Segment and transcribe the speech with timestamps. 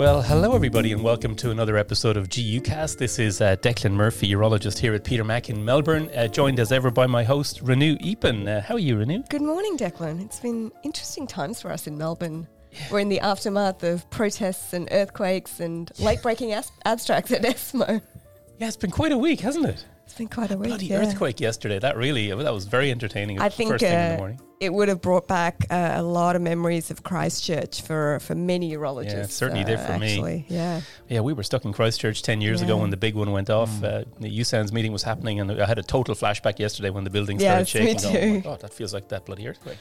[0.00, 2.96] Well, hello everybody, and welcome to another episode of GUcast.
[2.96, 6.72] This is uh, Declan Murphy, urologist here at Peter Mac in Melbourne, uh, joined as
[6.72, 8.48] ever by my host Renu Eapen.
[8.48, 9.28] Uh, how are you, Renu?
[9.28, 10.24] Good morning, Declan.
[10.24, 12.48] It's been interesting times for us in Melbourne.
[12.90, 18.00] We're in the aftermath of protests and earthquakes and late-breaking as- abstracts at ESMO.
[18.58, 19.84] Yeah, it's been quite a week, hasn't it?
[20.06, 20.68] It's been quite a week.
[20.68, 21.00] Bloody yeah.
[21.00, 21.78] earthquake yesterday.
[21.78, 23.38] That really, that was very entertaining.
[23.38, 24.40] I think first thing in the uh, morning.
[24.60, 28.70] It would have brought back uh, a lot of memories of Christchurch for, for many
[28.72, 29.12] urologists.
[29.12, 30.44] Yeah, certainly uh, did for me.
[30.48, 30.82] Yeah.
[31.08, 33.82] Yeah, we were stuck in Christchurch 10 years ago when the big one went off.
[33.82, 37.10] Uh, the USANZ meeting was happening, and I had a total flashback yesterday when the
[37.10, 38.04] building started Yes, me shaking.
[38.04, 38.40] Oh my too.
[38.42, 39.78] God, that feels like that bloody earthquake.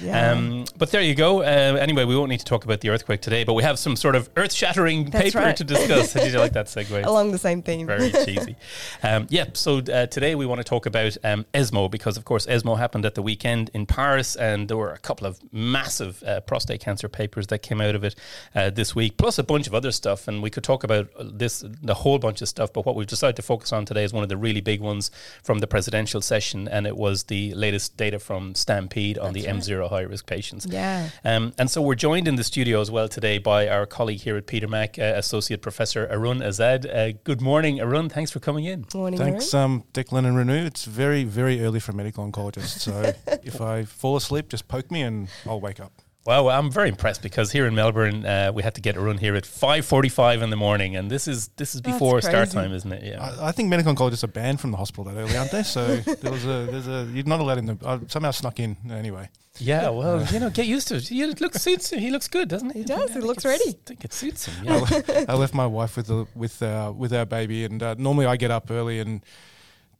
[0.00, 0.32] Yeah.
[0.32, 1.42] Um, but there you go.
[1.42, 3.96] Uh, anyway, we won't need to talk about the earthquake today, but we have some
[3.96, 5.56] sort of earth shattering paper right.
[5.56, 6.12] to discuss.
[6.18, 7.04] Did you like that segue?
[7.04, 7.86] Along the same theme.
[7.86, 8.56] Very cheesy.
[9.02, 12.46] Um, yeah, so uh, today we want to talk about um, ESMO because, of course,
[12.46, 16.40] ESMO happened at the weekend in Paris, and there were a couple of massive uh,
[16.40, 18.14] prostate cancer papers that came out of it
[18.54, 20.28] uh, this week, plus a bunch of other stuff.
[20.28, 23.36] And we could talk about this, the whole bunch of stuff, but what we've decided
[23.36, 25.10] to focus on today is one of the really big ones
[25.42, 29.87] from the presidential session, and it was the latest data from Stampede on the M0
[29.88, 30.66] high risk patients.
[30.68, 31.10] Yeah.
[31.24, 34.36] Um, and so we're joined in the studio as well today by our colleague here
[34.36, 36.86] at Peter Mac, uh, Associate Professor Arun Azad.
[36.86, 38.08] Uh, good morning, Arun.
[38.08, 38.86] Thanks for coming in.
[38.94, 39.64] Morning, Thanks, Arun.
[39.64, 40.64] um, Declan and Renu.
[40.66, 42.78] It's very, very early for a medical oncologist.
[42.80, 45.92] So if I fall asleep, just poke me and I'll wake up.
[46.28, 49.00] Wow, well, I'm very impressed because here in Melbourne, uh, we had to get a
[49.00, 52.74] run here at 5:45 in the morning, and this is this is before start time,
[52.74, 53.02] isn't it?
[53.02, 53.18] Yeah.
[53.40, 55.62] I, I think medical oncologists are banned from the hospital that early, aren't they?
[55.62, 58.76] So there was a, there's a, you're not allowed in the, I somehow snuck in
[58.90, 59.30] anyway.
[59.58, 61.08] yeah, well, you know, get used to it.
[61.08, 61.98] He looks suits him.
[61.98, 62.80] He looks good, doesn't he?
[62.80, 63.10] He does.
[63.14, 63.70] He looks ready.
[63.70, 64.68] I think it suits him.
[64.68, 64.80] I, Yeah.
[65.08, 68.26] le- I left my wife with the, with uh, with our baby, and uh, normally
[68.26, 69.22] I get up early and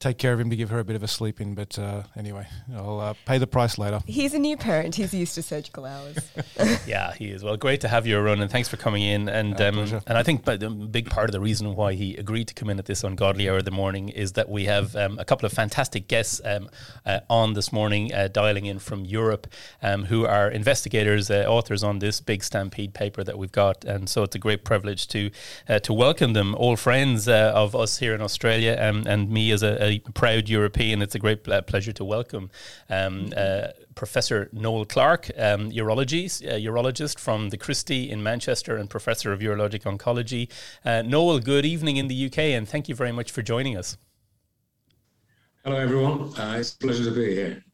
[0.01, 1.55] take care of him to give her a bit of a sleep in.
[1.55, 4.01] But uh, anyway, I'll uh, pay the price later.
[4.07, 4.95] He's a new parent.
[4.95, 6.19] He's used to surgical hours.
[6.87, 7.45] Yeah, he is.
[7.45, 9.29] Well, great to have you, Arun, and thanks for coming in.
[9.29, 12.49] And um, and I think but a big part of the reason why he agreed
[12.49, 15.19] to come in at this ungodly hour of the morning is that we have um,
[15.19, 16.71] a couple of fantastic guests um,
[17.05, 19.47] uh, on this morning, uh, dialing in from Europe,
[19.83, 23.85] um, who are investigators, uh, authors on this big Stampede paper that we've got.
[23.85, 25.31] And so it's a great privilege to
[25.69, 29.51] uh, to welcome them, all friends uh, of us here in Australia, um, and me
[29.51, 31.03] as a, a proud European.
[31.03, 32.51] It's a great uh, pleasure to welcome.
[32.89, 38.89] Um, uh, Professor Noel Clarke, um, urology, uh, urologist from the Christie in Manchester and
[38.89, 40.49] Professor of Urologic Oncology.
[40.85, 43.97] Uh, Noel, good evening in the UK and thank you very much for joining us.
[45.65, 46.33] Hello, everyone.
[46.39, 47.65] Uh, it's a pleasure to be here.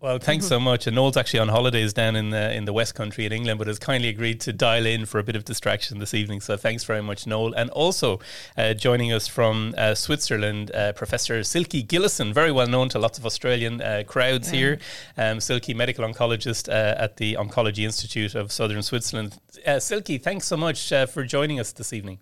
[0.00, 0.88] Well, thanks so much.
[0.88, 3.68] And Noel's actually on holidays down in the in the West Country in England, but
[3.68, 6.40] has kindly agreed to dial in for a bit of distraction this evening.
[6.40, 7.54] So thanks very much, Noel.
[7.54, 8.18] And also
[8.56, 13.16] uh, joining us from uh, Switzerland, uh, Professor Silke Gillessen, very well known to lots
[13.16, 14.78] of Australian uh, crowds here.
[15.16, 19.38] Um, Silke, medical oncologist uh, at the Oncology Institute of Southern Switzerland.
[19.64, 22.18] Uh, Silke, thanks so much uh, for joining us this evening.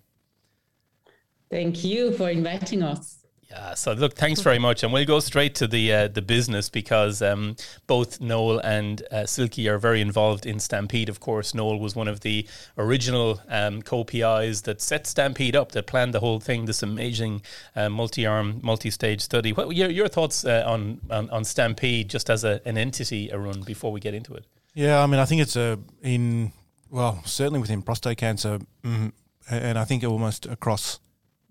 [1.51, 3.20] Thank you for inviting us.
[3.51, 6.69] Yeah, so look, thanks very much, and we'll go straight to the uh, the business
[6.69, 7.57] because um,
[7.89, 11.09] both Noel and uh, Silke are very involved in Stampede.
[11.09, 12.47] Of course, Noel was one of the
[12.79, 16.67] original um, co-PIs that set Stampede up, that planned the whole thing.
[16.67, 17.43] This amazing
[17.75, 19.53] uh, multi-arm, multi-stage study.
[19.53, 23.63] What your your thoughts uh, on, on on Stampede just as a, an entity, Arun?
[23.63, 24.45] Before we get into it.
[24.75, 26.53] Yeah, I mean, I think it's a in
[26.89, 29.11] well, certainly within prostate cancer, mm,
[29.51, 31.01] and I think almost across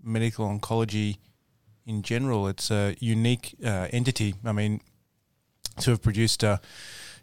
[0.02, 1.18] medical oncology
[1.90, 4.36] in general, it's a unique uh, entity.
[4.46, 4.80] I mean,
[5.80, 6.58] to have produced, uh,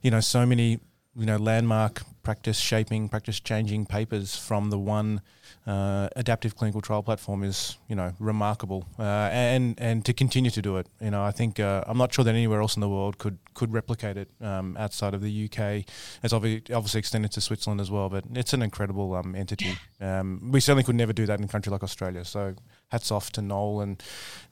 [0.02, 0.80] you know, so many,
[1.16, 5.20] you know, landmark practice shaping, practice changing papers from the one
[5.66, 8.86] uh, adaptive clinical trial platform is, you know, remarkable.
[8.98, 12.12] Uh, and and to continue to do it, you know, I think uh, I'm not
[12.12, 15.44] sure that anywhere else in the world could could replicate it um, outside of the
[15.44, 15.84] UK.
[16.22, 19.76] It's obviously obviously extended to Switzerland as well, but it's an incredible um, entity.
[20.00, 22.24] Um, we certainly could never do that in a country like Australia.
[22.24, 22.54] So
[22.88, 24.02] hats off to Noel and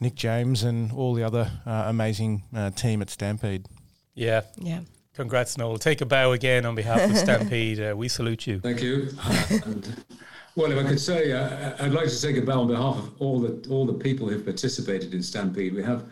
[0.00, 3.66] Nick James and all the other uh, amazing uh, team at Stampede.
[4.14, 4.80] Yeah, Yeah.
[5.14, 5.78] Congrats, Noel.
[5.78, 7.80] Take a bow again on behalf of Stampede.
[7.80, 8.60] Uh, we salute you.
[8.60, 9.10] Thank you.
[9.50, 10.04] and,
[10.56, 13.12] well, if I could say, uh, I'd like to take a bow on behalf of
[13.20, 15.74] all the all the people who've participated in Stampede.
[15.74, 16.04] We have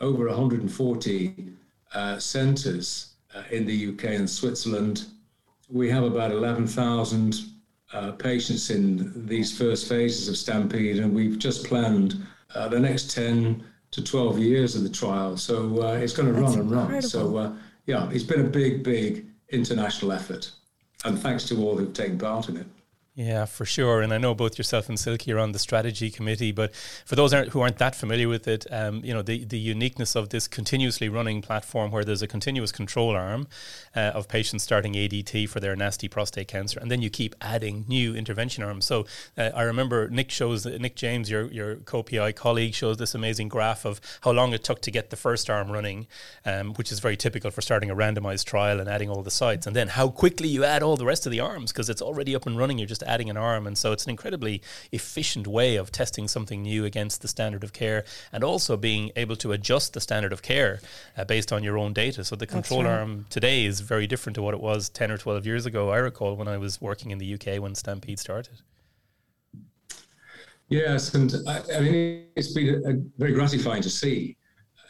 [0.00, 1.52] over 140
[1.94, 5.06] uh, centres uh, in the UK and Switzerland.
[5.70, 7.36] We have about 11,000
[7.92, 13.10] uh, patients in these first phases of Stampede, and we've just planned uh, the next
[13.12, 15.36] 10 to 12 years of the trial.
[15.36, 17.02] So uh, it's going to run and run.
[17.02, 17.52] So, uh,
[17.88, 20.50] yeah, it's been a big, big international effort.
[21.06, 22.66] And thanks to all who've taken part in it.
[23.18, 24.00] Yeah, for sure.
[24.00, 26.52] And I know both yourself and Silke are on the strategy committee.
[26.52, 26.72] But
[27.04, 30.28] for those who aren't that familiar with it, um, you know the, the uniqueness of
[30.28, 33.48] this continuously running platform, where there's a continuous control arm
[33.96, 37.84] uh, of patients starting ADT for their nasty prostate cancer, and then you keep adding
[37.88, 38.84] new intervention arms.
[38.84, 39.04] So
[39.36, 43.84] uh, I remember Nick shows Nick James, your your co-PI colleague, shows this amazing graph
[43.84, 46.06] of how long it took to get the first arm running,
[46.44, 49.66] um, which is very typical for starting a randomized trial and adding all the sites,
[49.66, 52.36] and then how quickly you add all the rest of the arms because it's already
[52.36, 52.78] up and running.
[52.78, 53.66] You're just adding an arm.
[53.66, 54.62] And so it's an incredibly
[54.92, 59.36] efficient way of testing something new against the standard of care and also being able
[59.36, 60.80] to adjust the standard of care
[61.16, 62.24] uh, based on your own data.
[62.24, 62.90] So the control right.
[62.90, 65.98] arm today is very different to what it was 10 or 12 years ago, I
[65.98, 68.60] recall, when I was working in the UK when Stampede started.
[70.68, 74.36] Yes, and I, I mean, it's been a, a very gratifying to see.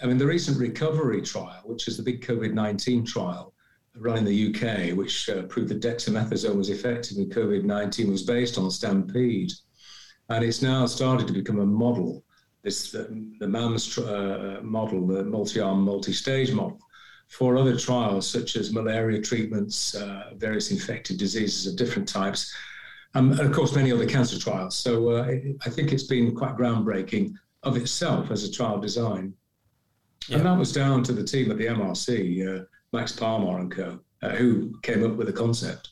[0.02, 3.54] I mean, the recent recovery trial, which is the big COVID 19 trial,
[3.98, 8.22] run in the UK, which uh, proved that dexamethasone was effective in COVID 19, was
[8.22, 9.52] based on Stampede.
[10.28, 12.24] And it's now started to become a model,
[12.62, 16.78] this the, the MAMS uh, model, the multi arm, multi stage model,
[17.28, 22.54] for other trials such as malaria treatments, uh, various infected diseases of different types,
[23.14, 24.76] um, and of course, many other cancer trials.
[24.76, 25.34] So uh,
[25.64, 29.32] I think it's been quite groundbreaking of itself as a trial design.
[30.28, 30.38] Yeah.
[30.38, 32.66] And that was down to the team at the MRC.
[32.92, 35.90] Max Parmar and co, uh, who came up with the concept.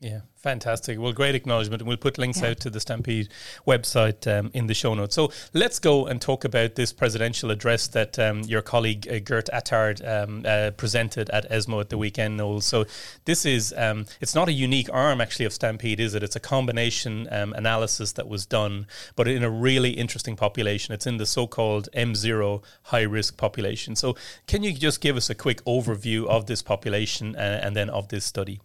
[0.00, 0.98] Yeah, fantastic.
[0.98, 1.80] Well, great acknowledgement.
[1.80, 2.48] And we'll put links yeah.
[2.48, 3.30] out to the Stampede
[3.66, 5.14] website um, in the show notes.
[5.14, 9.48] So let's go and talk about this presidential address that um, your colleague uh, Gert
[9.50, 12.60] Attard um, uh, presented at ESMO at the weekend, Noel.
[12.60, 12.84] So
[13.24, 16.22] this is, um, it's not a unique arm actually of Stampede, is it?
[16.22, 18.86] It's a combination um, analysis that was done,
[19.16, 20.92] but in a really interesting population.
[20.92, 23.96] It's in the so called M0 high risk population.
[23.96, 24.16] So
[24.46, 28.08] can you just give us a quick overview of this population uh, and then of
[28.08, 28.60] this study?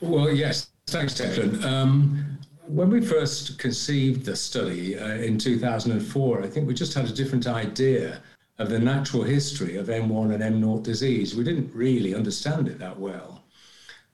[0.00, 1.64] Well, yes, thanks, Declan.
[1.64, 7.06] Um, when we first conceived the study uh, in 2004, I think we just had
[7.06, 8.20] a different idea
[8.58, 11.34] of the natural history of M1 and M0 disease.
[11.34, 13.44] We didn't really understand it that well.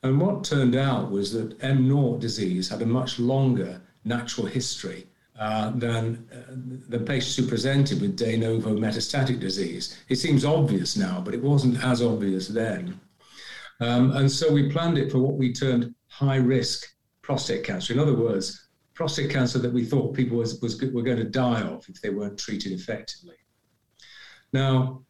[0.03, 5.07] And what turned out was that M0 disease had a much longer natural history
[5.37, 6.53] uh, than uh,
[6.89, 9.97] the patients who presented with de novo metastatic disease.
[10.09, 12.99] It seems obvious now, but it wasn't as obvious then.
[13.79, 16.85] Um, and so we planned it for what we termed high risk
[17.21, 17.93] prostate cancer.
[17.93, 21.61] In other words, prostate cancer that we thought people was, was, were going to die
[21.61, 23.35] of if they weren't treated effectively.
[24.51, 25.03] Now,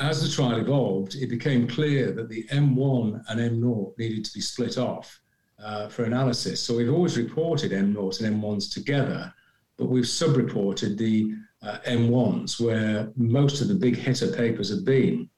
[0.00, 4.40] as the trial evolved, it became clear that the M1 and M0 needed to be
[4.40, 5.20] split off
[5.62, 6.62] uh, for analysis.
[6.62, 9.32] So we've always reported M0s and M1s together,
[9.76, 11.32] but we've sub-reported the
[11.62, 15.28] uh, M1s where most of the big hitter papers have been.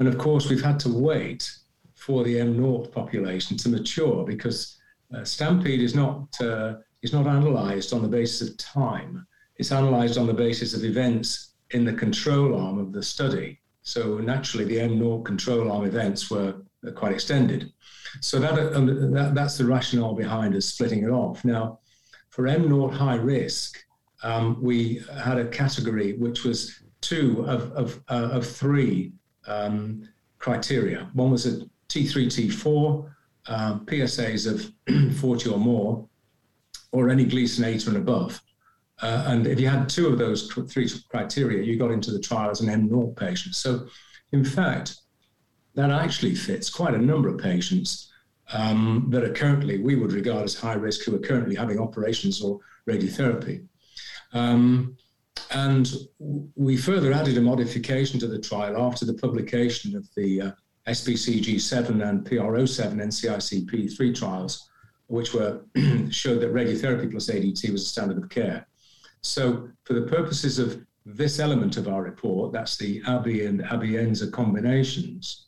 [0.00, 1.50] And of course, we've had to wait
[2.04, 4.76] for the M0 population to mature because
[5.14, 9.26] uh, Stampede is not uh, is not analysed on the basis of time.
[9.56, 13.60] It's analysed on the basis of events in the control arm of the study.
[13.82, 16.54] So naturally, the M0 control arm events were
[16.94, 17.72] quite extended.
[18.20, 18.80] So that, uh,
[19.16, 21.44] that that's the rationale behind us splitting it off.
[21.44, 21.78] Now,
[22.30, 23.78] for M0 high risk,
[24.22, 29.12] um, we had a category which was two of of, uh, of three
[29.46, 30.08] um,
[30.38, 31.10] criteria.
[31.14, 33.10] One was a T3, T4,
[33.46, 36.08] um, PSAs of 40 or more,
[36.90, 38.42] or any Gleason 8 and above.
[39.00, 42.50] Uh, and if you had two of those three criteria, you got into the trial
[42.50, 43.54] as an M0 patient.
[43.54, 43.86] So,
[44.32, 44.96] in fact,
[45.74, 48.12] that actually fits quite a number of patients
[48.52, 52.42] um, that are currently, we would regard as high risk, who are currently having operations
[52.42, 53.66] or radiotherapy.
[54.32, 54.96] Um,
[55.50, 55.92] and
[56.56, 60.52] we further added a modification to the trial after the publication of the uh,
[60.88, 64.68] SPCG7 and PRO7 NCICP3 trials,
[65.06, 65.62] which were
[66.10, 68.66] showed that radiotherapy plus ADT was a standard of care.
[69.22, 74.32] So, for the purposes of this element of our report, that's the ABI and ABI-ENZA
[74.32, 75.46] combinations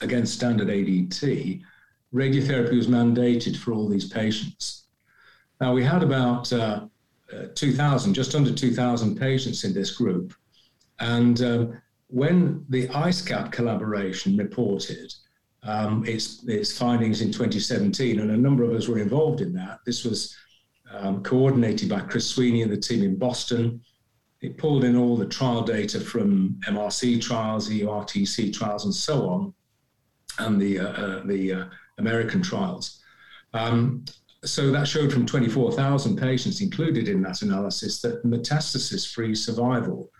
[0.00, 1.62] against standard ADT,
[2.14, 4.84] radiotherapy was mandated for all these patients.
[5.60, 6.86] Now, we had about uh,
[7.32, 10.34] uh, 2,000, just under 2,000 patients in this group.
[10.98, 15.12] And um, when the ICECaP collaboration reported
[15.62, 19.78] um, its, its findings in 2017, and a number of us were involved in that,
[19.86, 20.36] this was
[20.92, 23.80] um, coordinated by Chris Sweeney and the team in Boston.
[24.40, 29.54] It pulled in all the trial data from MRC trials, EORTC trials, and so on,
[30.38, 31.64] and the, uh, uh, the uh,
[31.98, 33.02] American trials.
[33.54, 34.04] Um,
[34.42, 40.10] so that showed from 24,000 patients included in that analysis that metastasis free survival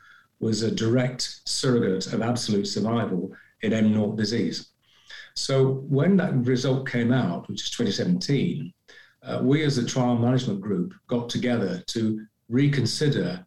[0.41, 3.31] was a direct surrogate of absolute survival
[3.63, 4.71] in M0 disease.
[5.35, 8.73] So when that result came out, which is 2017,
[9.23, 13.47] uh, we as a trial management group got together to reconsider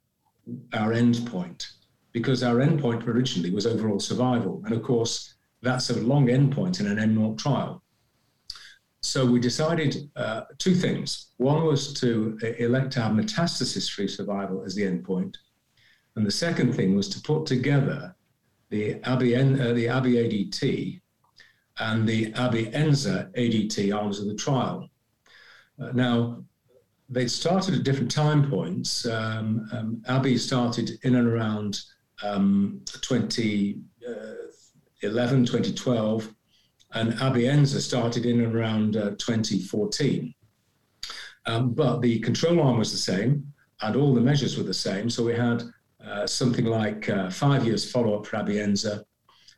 [0.74, 1.72] our endpoint
[2.12, 4.62] because our endpoint originally was overall survival.
[4.66, 7.82] And of course, that's a long endpoint in an M0 trial.
[9.02, 11.32] So we decided uh, two things.
[11.38, 15.36] One was to elect our metastasis-free survival as the endpoint,
[16.16, 18.16] and the second thing was to put together
[18.70, 21.02] the ABI, uh, ADT
[21.80, 24.90] and the ABI ENZA ADT arms of the trial.
[25.82, 26.44] Uh, now,
[27.10, 29.06] they started at different time points.
[29.06, 31.80] Um, um, ABI started in and around
[32.24, 33.84] um, 2011,
[35.04, 36.36] uh, 2012,
[36.94, 40.34] and ABI ENZA started in and around uh, 2014.
[41.46, 43.52] Um, but the control arm was the same,
[43.82, 45.10] and all the measures were the same.
[45.10, 45.64] So we had
[46.06, 49.04] uh, something like uh, five years follow up for Abienza.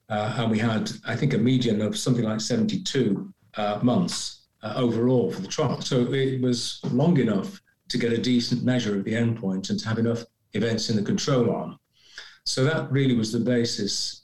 [0.09, 5.31] Uh, and we had, I think, a median of something like 72 uh, months overall
[5.31, 5.79] for the trial.
[5.81, 9.87] So it was long enough to get a decent measure of the endpoint and to
[9.87, 10.23] have enough
[10.53, 11.77] events in the control arm.
[12.45, 14.23] So that really was the basis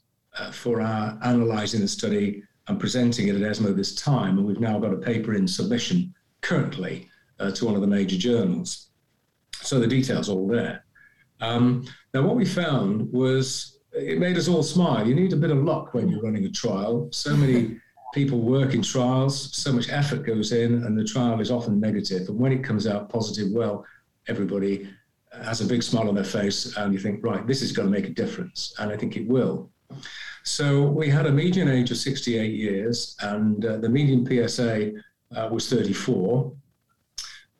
[0.51, 4.37] for our analysing the study and presenting it at ESMO this time.
[4.37, 7.09] And we've now got a paper in submission currently
[7.39, 8.89] uh, to one of the major journals.
[9.53, 10.85] So the details all there.
[11.39, 15.07] Um, now, what we found was it made us all smile.
[15.07, 17.09] You need a bit of luck when you're running a trial.
[17.11, 17.79] So many
[18.13, 22.27] people work in trials, so much effort goes in, and the trial is often negative.
[22.27, 23.85] And when it comes out positive, well,
[24.27, 24.89] everybody
[25.43, 27.91] has a big smile on their face, and you think, right, this is going to
[27.91, 28.73] make a difference.
[28.79, 29.69] And I think it will.
[30.43, 34.91] So we had a median age of 68 years, and uh, the median PSA
[35.35, 36.51] uh, was 34.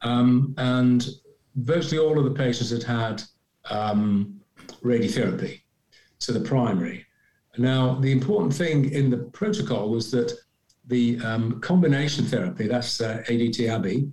[0.01, 1.07] Um, and
[1.55, 3.23] virtually all of the patients had had
[3.69, 4.40] um,
[4.83, 5.61] radiotherapy,
[6.19, 7.05] so the primary.
[7.57, 10.33] Now, the important thing in the protocol was that
[10.87, 14.11] the um, combination therapy, that's uh, ADT-ABI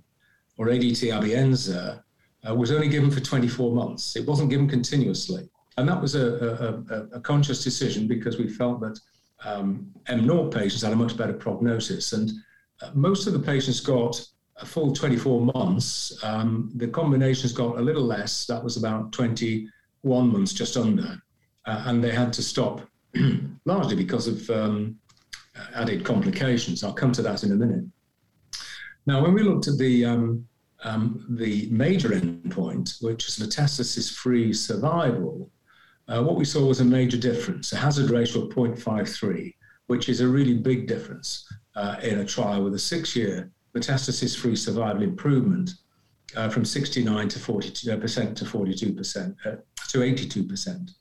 [0.57, 2.03] or ADT-ABI-ENZA,
[2.47, 4.15] uh, was only given for 24 months.
[4.15, 5.49] It wasn't given continuously.
[5.77, 8.99] And that was a, a, a conscious decision because we felt that
[9.45, 12.13] um, M0 patients had a much better prognosis.
[12.13, 12.31] And
[12.81, 14.21] uh, most of the patients got
[14.57, 16.21] a full 24 months.
[16.23, 18.45] Um, the combinations got a little less.
[18.45, 19.13] That was about
[20.01, 21.21] 21 months, just under.
[21.65, 22.81] Uh, and they had to stop
[23.65, 24.97] largely because of um,
[25.75, 26.83] added complications.
[26.83, 27.85] I'll come to that in a minute.
[29.05, 30.45] Now, when we looked at the um,
[30.83, 35.49] um, the major endpoint, which is metastasis-free survival,
[36.07, 39.53] uh, what we saw was a major difference, a hazard ratio of 0.53,
[39.87, 45.03] which is a really big difference uh, in a trial with a six-year metastasis-free survival
[45.03, 45.71] improvement
[46.35, 49.55] uh, from 69 to 42 percent to 42 percent uh,
[49.89, 50.91] to 82 percent,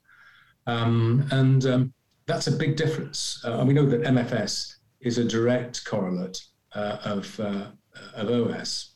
[0.67, 1.93] um, and um,
[2.29, 3.43] that's a big difference.
[3.45, 6.41] Uh, and we know that MFS is a direct correlate
[6.75, 7.67] uh, of, uh,
[8.15, 8.95] of OS.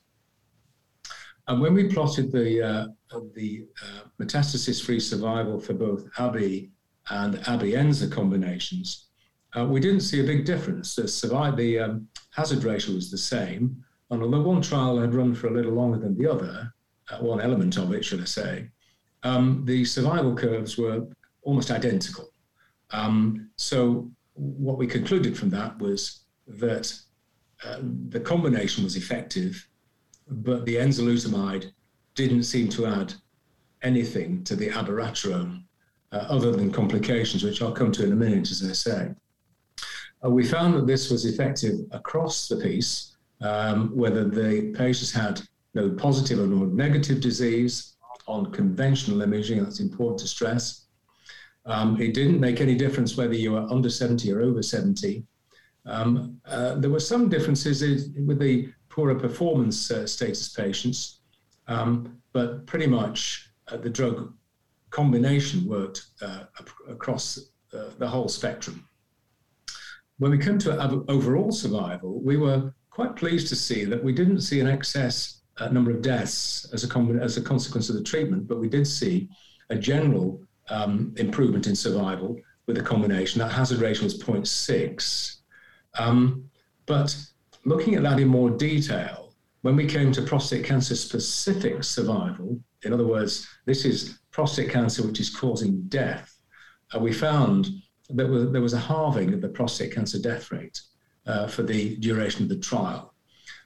[1.49, 2.87] And when we plotted the, uh,
[3.35, 6.71] the uh, metastasis-free survival for both ABI
[7.11, 9.09] and ABI-ENZA combinations,
[9.57, 10.95] uh, we didn't see a big difference.
[10.95, 13.83] The, survive, the um, hazard ratio was the same.
[14.13, 16.73] And although one trial had run for a little longer than the other,
[17.21, 18.69] one element of it, should I say,
[19.23, 21.07] um, the survival curves were
[21.43, 22.31] almost identical.
[22.91, 26.93] Um, so what we concluded from that was that
[27.65, 27.79] uh,
[28.11, 29.67] the combination was effective,
[30.29, 31.73] but the enzalutamide
[32.15, 33.15] didn't seem to add
[33.83, 35.65] anything to the abiraterone
[36.13, 39.11] uh, other than complications, which I'll come to in a minute, as I say.
[40.23, 43.12] Uh, we found that this was effective across the piece,
[43.43, 45.41] um, whether the patients had
[45.75, 47.97] no positive or no negative disease
[48.27, 50.87] on conventional imaging, that's important to stress,
[51.67, 55.25] um, it didn't make any difference whether you were under 70 or over 70.
[55.87, 61.21] Um, uh, there were some differences with the poorer performance uh, status patients,
[61.67, 64.33] um, but pretty much uh, the drug
[64.91, 66.45] combination worked uh,
[66.89, 67.39] across
[67.73, 68.87] uh, the whole spectrum.
[70.19, 74.43] When we come to overall survival, we were quite pleased to see that we didn't
[74.43, 78.47] see an excess uh, number of deaths as a, as a consequence of the treatment,
[78.47, 79.29] but we did see
[79.71, 83.39] a general um, improvement in survival with the combination.
[83.39, 85.37] That hazard ratio was 0.6.
[85.99, 86.45] Um,
[86.85, 87.17] but
[87.65, 89.33] looking at that in more detail,
[89.63, 95.07] when we came to prostate cancer specific survival, in other words, this is prostate cancer
[95.07, 96.39] which is causing death,
[96.95, 97.71] uh, we found
[98.11, 100.79] that there was a halving of the prostate cancer death rate
[101.27, 103.15] uh, for the duration of the trial.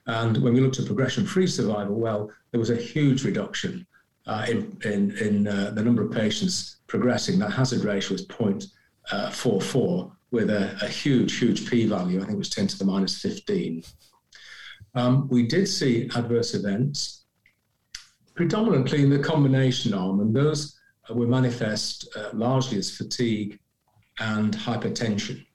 [0.05, 3.85] And when we looked at progression free survival, well, there was a huge reduction
[4.25, 10.11] uh, in, in, in uh, the number of patients progressing, that hazard ratio was 0.44,
[10.31, 12.17] with a, a huge, huge p value.
[12.17, 13.83] I think it was 10 to the minus 15.
[14.95, 17.25] Um, we did see adverse events,
[18.35, 20.77] predominantly in the combination arm, and those
[21.09, 23.59] were manifest uh, largely as fatigue
[24.19, 25.45] and hypertension.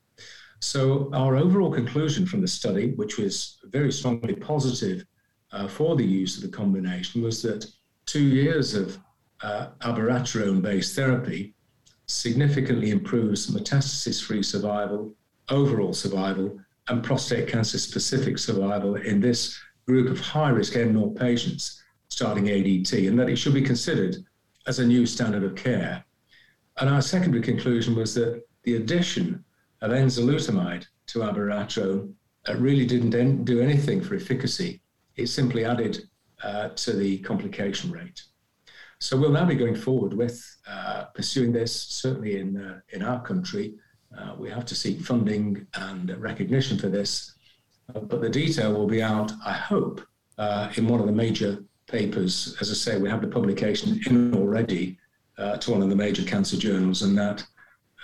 [0.63, 5.05] So, our overall conclusion from the study, which was very strongly positive
[5.51, 7.69] uh, for the use of the combination, was that
[8.05, 8.97] two years of
[9.41, 11.53] uh, abiraterone based therapy
[12.07, 15.13] significantly improves metastasis free survival,
[15.49, 21.83] overall survival, and prostate cancer specific survival in this group of high risk M0 patients
[22.07, 24.15] starting ADT, and that it should be considered
[24.65, 26.05] as a new standard of care.
[26.79, 29.43] And our secondary conclusion was that the addition
[29.83, 32.13] of enzalutamide to abiraterone
[32.47, 34.81] uh, really didn't do anything for efficacy.
[35.17, 36.03] It simply added
[36.41, 38.23] uh, to the complication rate.
[38.99, 43.21] So we'll now be going forward with uh, pursuing this, certainly in, uh, in our
[43.21, 43.75] country.
[44.17, 47.33] Uh, we have to seek funding and recognition for this,
[47.93, 50.01] uh, but the detail will be out, I hope,
[50.77, 52.55] in one of the major papers.
[52.61, 54.97] As I say, we have the publication in already
[55.37, 57.45] to one of the major cancer journals, and that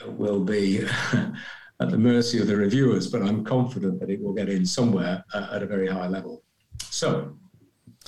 [0.05, 0.85] will be
[1.81, 5.23] at the mercy of the reviewers, but I'm confident that it will get in somewhere
[5.33, 6.43] uh, at a very high level.
[6.89, 7.37] So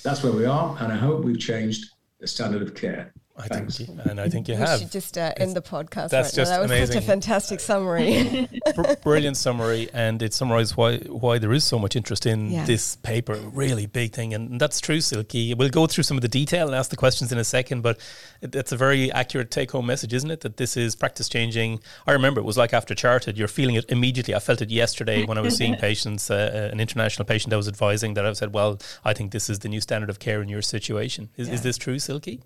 [0.03, 1.85] that's where we are, and I hope we've changed
[2.19, 3.13] the standard of care.
[3.41, 4.79] I think, you, and I think you we have.
[4.79, 6.09] should just uh, end the podcast.
[6.09, 6.57] That's right just now.
[6.57, 6.93] That was amazing.
[6.93, 8.47] such a fantastic summary.
[9.03, 12.65] brilliant summary, and it summarised why why there is so much interest in Yeah.
[12.65, 13.35] this paper.
[13.53, 15.33] Really big thing, and that's true, Silke.
[15.57, 17.99] We'll go through some of the detail and ask the questions in a second, but
[18.41, 20.41] it, it's a very accurate take home message, isn't it?
[20.41, 21.79] That this is practice changing.
[22.07, 24.35] I remember it was like after CHAARTED, you're feeling it immediately.
[24.35, 27.67] I felt it yesterday when I was seeing patients, uh, an international patient I was
[27.67, 30.49] advising, that I said, "Well, I think this is the new standard of care in
[30.49, 32.39] your situation." Is, is this true, Silke?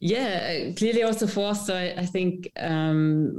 [0.00, 1.66] Yeah, clearly also for us.
[1.66, 3.36] So I, I think um,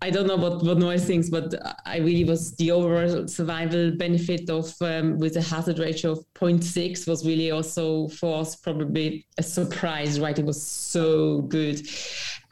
[0.00, 1.52] I don't know what what Noel thinks, but
[1.84, 7.08] I really was the overall survival benefit of um, with a hazard ratio of 0.6
[7.08, 10.38] was really also for us probably a surprise, right?
[10.38, 11.84] It was so good,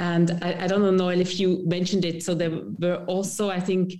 [0.01, 2.25] and I, I don't know Noel if you mentioned it.
[2.25, 2.51] So there
[2.81, 3.93] were also I think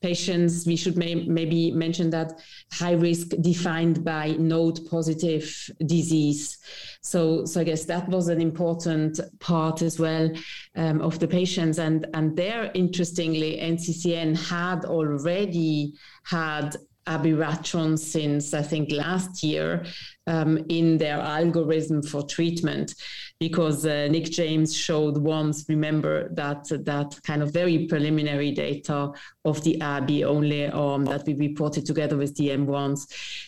[0.00, 2.40] patients we should may, maybe mention that
[2.72, 6.58] high risk defined by node positive disease.
[7.00, 10.30] So so i guess that was an important part as well
[10.76, 11.78] um, of the patients.
[11.78, 16.76] And and there interestingly nccn had already had
[17.08, 19.84] abiraterone since I think last year
[20.28, 22.94] um, in their algorithm for treatment,
[23.40, 25.64] because uh, Nick James showed once.
[25.68, 29.10] Remember that that kind of very preliminary data
[29.44, 33.00] of the ABI only arm that we reported together with the M1s.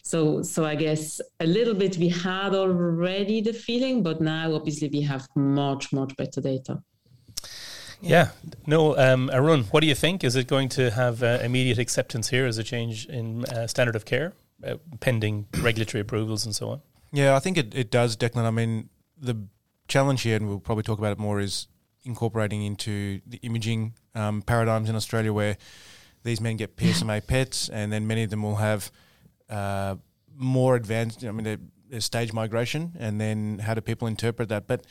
[0.02, 4.88] So so I guess a little bit we had already the feeling, but now obviously
[4.88, 6.82] we have much much better data.
[8.00, 8.30] Yeah.
[8.66, 10.24] No, um, Arun, what do you think?
[10.24, 13.96] Is it going to have uh, immediate acceptance here as a change in uh, standard
[13.96, 14.32] of care,
[14.64, 16.80] uh, pending regulatory approvals and so on?
[17.12, 18.44] Yeah, I think it, it does, Declan.
[18.44, 18.88] I mean,
[19.20, 19.36] the
[19.88, 21.66] challenge here, and we'll probably talk about it more, is
[22.04, 25.56] incorporating into the imaging um, paradigms in Australia where
[26.22, 28.90] these men get PSMA PETs, and then many of them will have
[29.48, 29.96] uh,
[30.34, 34.66] more advanced, I mean, there's stage migration, and then how do people interpret that?
[34.66, 34.86] But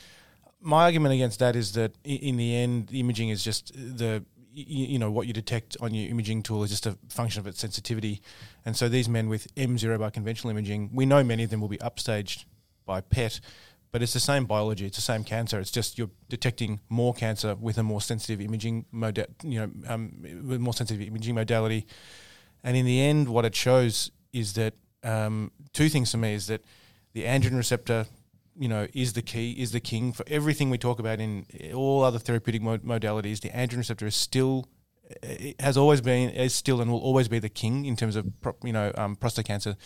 [0.60, 5.10] my argument against that is that in the end, imaging is just the you know
[5.10, 8.20] what you detect on your imaging tool is just a function of its sensitivity,
[8.64, 11.68] and so these men with M0 by conventional imaging, we know many of them will
[11.68, 12.44] be upstaged
[12.84, 13.40] by PET,
[13.92, 15.60] but it's the same biology, it's the same cancer.
[15.60, 20.12] It's just you're detecting more cancer with a more sensitive imaging moda- you know, um,
[20.46, 21.86] with more sensitive imaging modality,
[22.64, 26.46] and in the end, what it shows is that um, two things for me is
[26.48, 26.62] that
[27.12, 28.06] the androgen receptor
[28.60, 32.04] you know, is the key, is the king for everything we talk about in all
[32.04, 33.40] other therapeutic mod- modalities.
[33.40, 34.68] The androgen receptor is still,
[35.58, 38.26] has always been, is still, and will always be the king in terms of,
[38.62, 39.76] you know, um, prostate cancer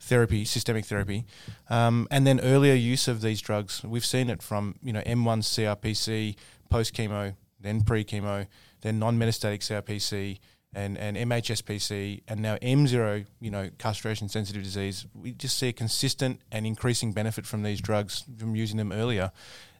[0.00, 1.26] therapy, systemic therapy,
[1.68, 3.84] um, and then earlier use of these drugs.
[3.84, 6.34] We've seen it from, you know, M1 CRPC,
[6.70, 8.46] post chemo, then pre chemo,
[8.80, 10.38] then non metastatic CRPC
[10.74, 15.72] and, and MHSPC and now M0, you know, castration sensitive disease, we just see a
[15.72, 19.30] consistent and increasing benefit from these drugs from using them earlier.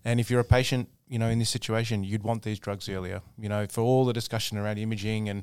[0.05, 3.23] And if you're a patient, you know, in this situation, you'd want these drugs earlier.
[3.39, 5.43] You know, for all the discussion around imaging and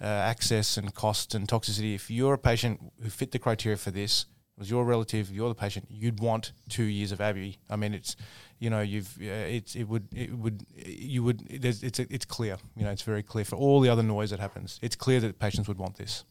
[0.00, 3.90] uh, access and cost and toxicity, if you're a patient who fit the criteria for
[3.90, 4.26] this,
[4.60, 7.58] was your relative, you're the patient, you'd want two years of ABI.
[7.68, 8.14] I mean, it's,
[8.60, 12.84] you know, you've, it's, it would, it would, you would, it's, it's, it's clear, you
[12.84, 14.78] know, it's very clear for all the other noise that happens.
[14.82, 16.24] It's clear that patients would want this.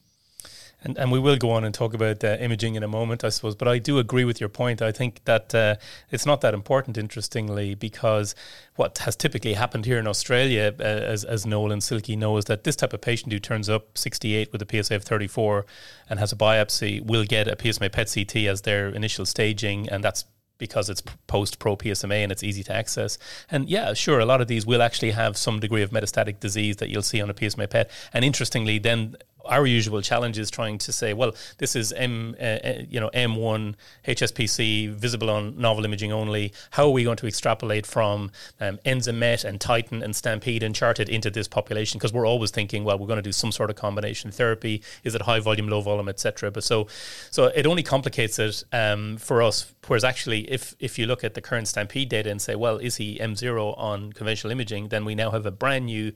[0.82, 3.30] And, and we will go on and talk about uh, imaging in a moment, I
[3.30, 3.56] suppose.
[3.56, 4.82] But I do agree with your point.
[4.82, 5.76] I think that uh,
[6.10, 8.34] it's not that important, interestingly, because
[8.78, 12.46] what has typically happened here in Australia, uh, as, as Noel and Silke know, is
[12.46, 15.65] that this type of patient who turns up 68 with a PSA of 34
[16.10, 20.02] and has a biopsy will get a PSMA PET CT as their initial staging, and
[20.02, 20.24] that's
[20.60, 23.17] because it's post pro PSMA and it's easy to access.
[23.50, 26.76] And yeah, sure, a lot of these will actually have some degree of metastatic disease
[26.78, 27.89] that you'll see on a PSMA PET.
[28.13, 29.15] And interestingly, then
[29.50, 33.10] our usual challenge is trying to say, well, this is M, uh, uh you know,
[33.14, 33.76] M1
[34.08, 36.54] HSPC visible on novel imaging only.
[36.72, 41.10] How are we going to extrapolate from um, Enzamet and Titan and Stampede and CHAARTED
[41.10, 41.98] into this population?
[41.98, 44.82] Because we're always thinking, well, we're going to do some sort of combination therapy.
[45.04, 46.52] Is it high volume, low volume, etc.
[46.52, 46.88] But so,
[47.32, 49.74] so it only complicates it um, for us.
[49.88, 52.98] Whereas actually, if if you look at the current Stampede data and say, well, is
[52.98, 54.90] he M0 on conventional imaging?
[54.90, 56.14] Then we now have a brand new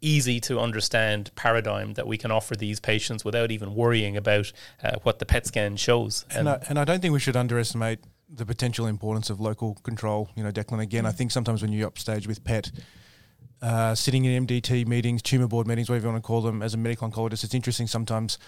[0.00, 4.52] easy to understand paradigm that we can offer these patients without even worrying about
[4.82, 6.24] uh, what the PET scan shows.
[6.30, 9.74] And, and, I, and I don't think we should underestimate the potential importance of local
[9.82, 10.30] control.
[10.34, 12.70] You know, Declan, again, I think sometimes when you're upstage with PET,
[13.62, 16.74] uh, sitting in MDT meetings, tumor board meetings, whatever you want to call them, as
[16.74, 18.38] a medical oncologist, it's interesting sometimes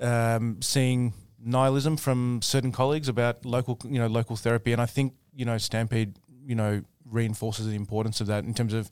[0.00, 1.12] um, seeing
[1.44, 4.72] nihilism from certain colleagues about local, you know, local therapy.
[4.72, 6.14] And I think, you know, Stampede,
[6.46, 8.90] you know, reinforces the importance of that in terms of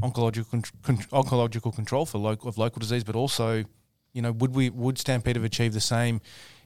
[0.00, 3.64] oncological con- oncological control for local of local disease, but also,
[4.12, 6.20] you know, would we would Stampede have achieved the same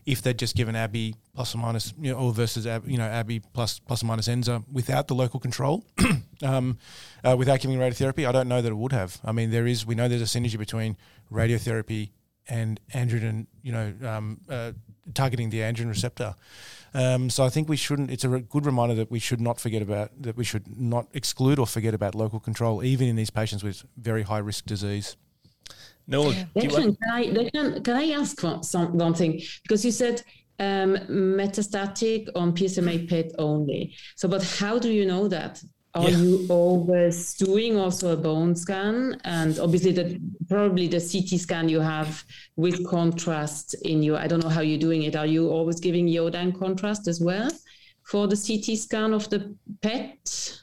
[0.05, 3.41] if they'd just given ABI plus or minus, you know, or versus you know ABI
[3.53, 5.85] plus plus or minus Enza without the local control,
[6.43, 6.79] um,
[7.25, 8.27] uh, without giving radiotherapy?
[8.27, 9.21] I don't know that it would have.
[9.25, 10.97] I mean, there is we know there's a synergy between
[11.31, 12.11] radiotherapy
[12.49, 14.73] and androgen, you know, um, uh,
[15.15, 16.35] targeting the androgen receptor.
[16.95, 18.11] Um, so I think we shouldn't.
[18.11, 20.37] It's a re- good reminder that we should not forget about that.
[20.37, 24.23] We should not exclude or forget about local control, even in these patients with very
[24.23, 25.17] high risk disease.
[26.07, 26.45] No, yeah.
[26.61, 29.41] can, I, can, can I ask some, one thing?
[29.63, 30.23] Because you said
[30.59, 33.95] um, metastatic on PSMA PET only.
[34.17, 35.63] So, but how do you know that?
[35.95, 36.17] Are yeah.
[36.17, 39.21] you always doing also a bone scan?
[39.25, 42.25] And obviously, the probably the CT scan you have
[42.57, 44.17] with contrast in your.
[44.17, 45.17] I don't know how you're doing it.
[45.17, 47.51] Are you always giving iodine contrast as well
[48.05, 50.62] for the CT scan of the PET?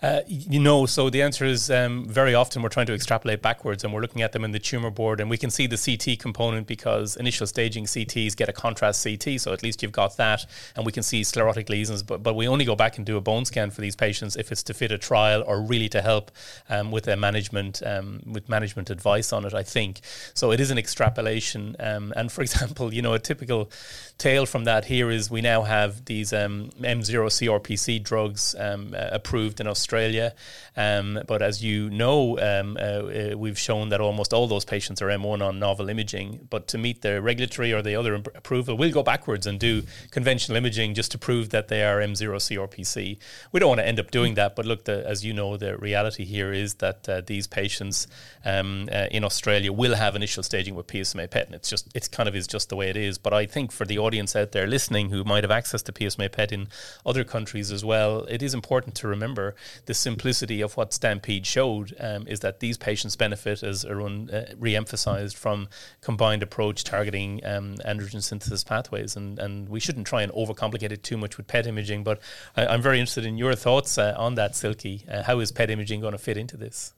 [0.00, 3.82] Uh, you know, so the answer is um, very often we're trying to extrapolate backwards
[3.82, 6.20] and we're looking at them in the tumor board and we can see the CT
[6.20, 10.46] component because initial staging CTs get a contrast CT, so at least you've got that,
[10.76, 12.04] and we can see sclerotic lesions.
[12.04, 14.52] But but we only go back and do a bone scan for these patients if
[14.52, 16.30] it's to fit a trial or really to help
[16.68, 19.52] um, with their management um, with management advice on it.
[19.52, 20.00] I think
[20.32, 20.52] so.
[20.52, 23.68] It is an extrapolation, um, and for example, you know, a typical
[24.18, 29.08] tale from that here is we now have these um, M0 CRPC drugs um, uh,
[29.12, 30.34] approved in Australia Australia.
[30.76, 35.02] Um, but as you know, um, uh, uh, we've shown that almost all those patients
[35.02, 36.46] are M1 on novel imaging.
[36.50, 39.82] But to meet the regulatory or the other imp- approval, we'll go backwards and do
[40.12, 43.18] conventional imaging just to prove that they are M0 CRPC.
[43.50, 44.54] We don't want to end up doing that.
[44.54, 48.06] But look, the, as you know, the reality here is that uh, these patients
[48.44, 51.46] um, uh, in Australia will have initial staging with PSMA PET.
[51.46, 53.18] And it's just, it's kind of is just the way it is.
[53.18, 56.32] But I think for the audience out there listening who might have access to PSMA
[56.32, 56.68] PET in
[57.04, 61.94] other countries as well, it is important to remember the simplicity of what Stampede showed
[62.00, 65.68] um, is that these patients benefit, as Arun uh, re-emphasized, from
[66.00, 71.02] combined approach targeting um, androgen synthesis pathways, and and we shouldn't try and overcomplicate it
[71.02, 72.02] too much with PET imaging.
[72.02, 72.20] But
[72.56, 75.02] I, am very interested in your thoughts uh, on that, Silke.
[75.10, 76.94] Uh, how is PET imaging going to fit into this?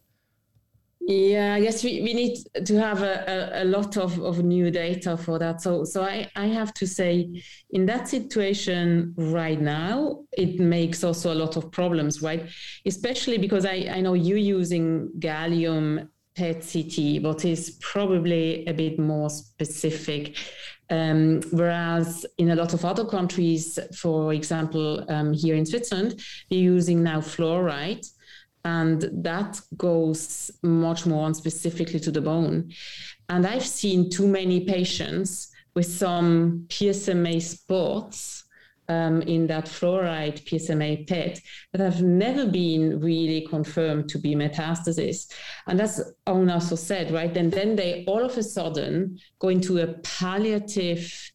[1.10, 4.70] Yeah, I guess we, we need to have a, a, a, lot of, of new
[4.70, 5.60] data for that.
[5.60, 11.32] So so I, I have to say in that situation right now, it makes also
[11.32, 12.48] a lot of problems, right?
[12.86, 18.96] Especially because I, I know you're using gallium PET CT, but is probably a bit
[18.96, 20.36] more specific.
[20.90, 26.20] Um, whereas in a lot of other countries, for example, um, here in Switzerland,
[26.52, 28.06] we're using now fluoride
[28.64, 32.72] and that goes much more on specifically to the bone.
[33.28, 38.44] And I've seen too many patients with some PSMA spots
[38.88, 41.40] um, in that fluoride PSMA PET
[41.72, 45.32] that have never been really confirmed to be metastasis.
[45.68, 47.34] And that's Owen also said, right?
[47.36, 51.32] And then they all of a sudden go into a palliative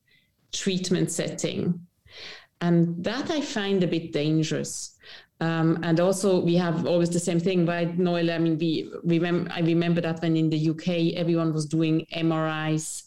[0.52, 1.80] treatment setting.
[2.60, 4.95] And that I find a bit dangerous
[5.42, 8.32] um, and also, we have always the same thing, right, Noel?
[8.32, 9.52] I mean, we remember.
[9.52, 13.04] I remember that when in the UK, everyone was doing MRIs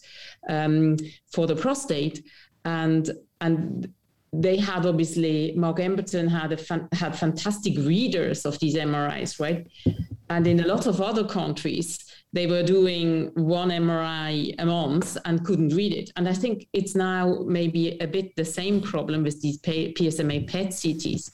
[0.49, 0.97] um,
[1.33, 2.23] for the prostate,
[2.67, 3.11] and
[3.41, 3.89] and
[4.33, 9.67] they had obviously Mark Emberton had a fan, had fantastic readers of these MRIs, right?
[10.31, 15.45] And in a lot of other countries, they were doing one MRI a month and
[15.45, 16.11] couldn't read it.
[16.17, 20.69] And I think it's now maybe a bit the same problem with these PSMA PET
[20.69, 21.31] CTs,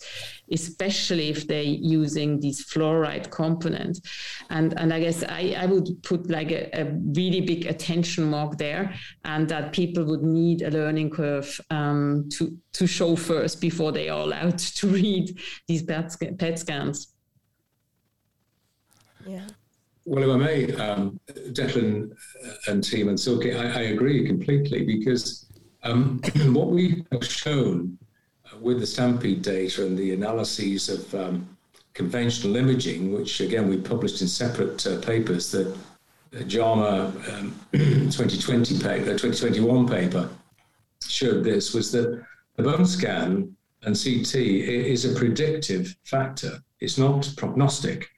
[0.52, 4.02] especially if they're using these fluoride components.
[4.50, 6.84] And, and I guess I, I would put like a, a
[7.16, 12.56] really big attention mark there and that people would need a learning curve um, to,
[12.74, 17.13] to show first before they are allowed to read these PET, PET scans.
[19.26, 19.46] Yeah.
[20.06, 21.18] Well, if I may, um,
[21.52, 22.14] Declan
[22.68, 25.46] and team and Silke, I, I agree completely because
[25.82, 26.20] um,
[26.52, 27.98] what we have shown
[28.60, 31.48] with the Stampede data and the analyses of um,
[31.94, 35.76] conventional imaging, which again we published in separate uh, papers, the,
[36.48, 37.12] JAMA
[37.72, 40.28] 2020 paper, 2021 paper
[41.06, 42.24] showed this was that
[42.56, 46.58] the bone scan and CT is a predictive factor.
[46.80, 48.08] It's not prognostic.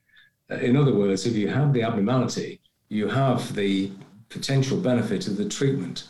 [0.50, 3.90] In other words, if you have the abnormality, you have the
[4.28, 6.04] potential benefit of the treatment.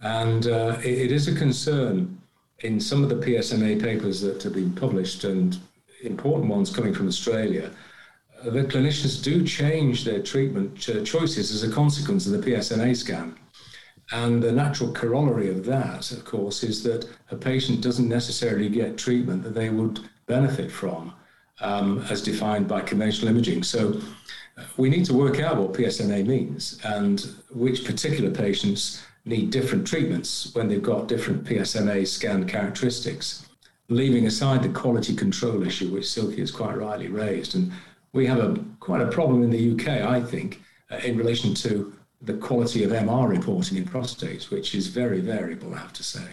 [0.00, 2.20] And uh, it, it is a concern
[2.60, 5.56] in some of the PSMA papers that have been published, and
[6.02, 7.70] important ones coming from Australia,
[8.40, 13.36] uh, that clinicians do change their treatment choices as a consequence of the PSMA scan.
[14.10, 18.96] And the natural corollary of that, of course, is that a patient doesn't necessarily get
[18.96, 21.12] treatment that they would benefit from
[21.60, 23.62] um, as defined by conventional imaging.
[23.62, 24.00] So
[24.76, 30.50] we need to work out what PSMA means and which particular patients need different treatments
[30.54, 33.46] when they've got different PSMA scan characteristics,
[33.88, 37.54] leaving aside the quality control issue, which Silke has quite rightly raised.
[37.54, 37.72] And
[38.12, 41.92] we have a quite a problem in the UK, I think, uh, in relation to
[42.22, 46.24] the quality of MR reporting in prostates, which is very variable, I have to say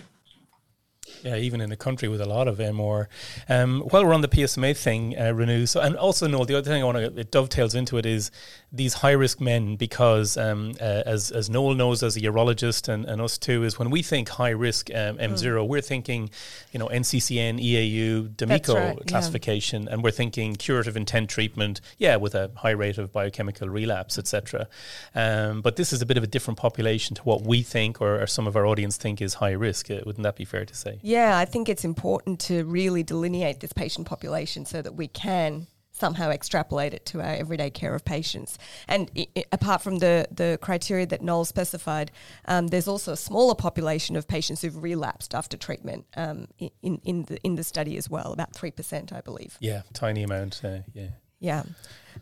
[1.25, 3.07] yeah, even in a country with a lot of MR.
[3.49, 6.69] Um, while we're on the PSMA thing, uh, Renu, so and also Noel, the other
[6.69, 8.29] thing I want to it dovetails into it is
[8.71, 13.05] these high risk men because um, uh, as as Noel knows as a urologist and,
[13.05, 15.67] and us too is when we think high risk um, M0, mm.
[15.67, 16.29] we're thinking
[16.71, 19.93] you know NCCN, EAU, D'Amico right, classification, yeah.
[19.93, 24.67] and we're thinking curative intent treatment, yeah, with a high rate of biochemical relapse, etc.
[25.15, 28.21] Um, but this is a bit of a different population to what we think or,
[28.21, 29.89] or some of our audience think is high risk.
[29.89, 30.99] Uh, wouldn't that be fair to say?
[31.01, 35.07] Yeah yeah, I think it's important to really delineate this patient population so that we
[35.07, 38.57] can somehow extrapolate it to our everyday care of patients.
[38.89, 42.11] And I- I, apart from the, the criteria that Noel specified,
[42.53, 46.47] um, there's also a smaller population of patients who've relapsed after treatment um,
[46.81, 49.57] in, in, the, in the study as well, about 3%, I believe.
[49.61, 51.11] Yeah, tiny amount, uh, yeah.
[51.39, 51.63] Yeah.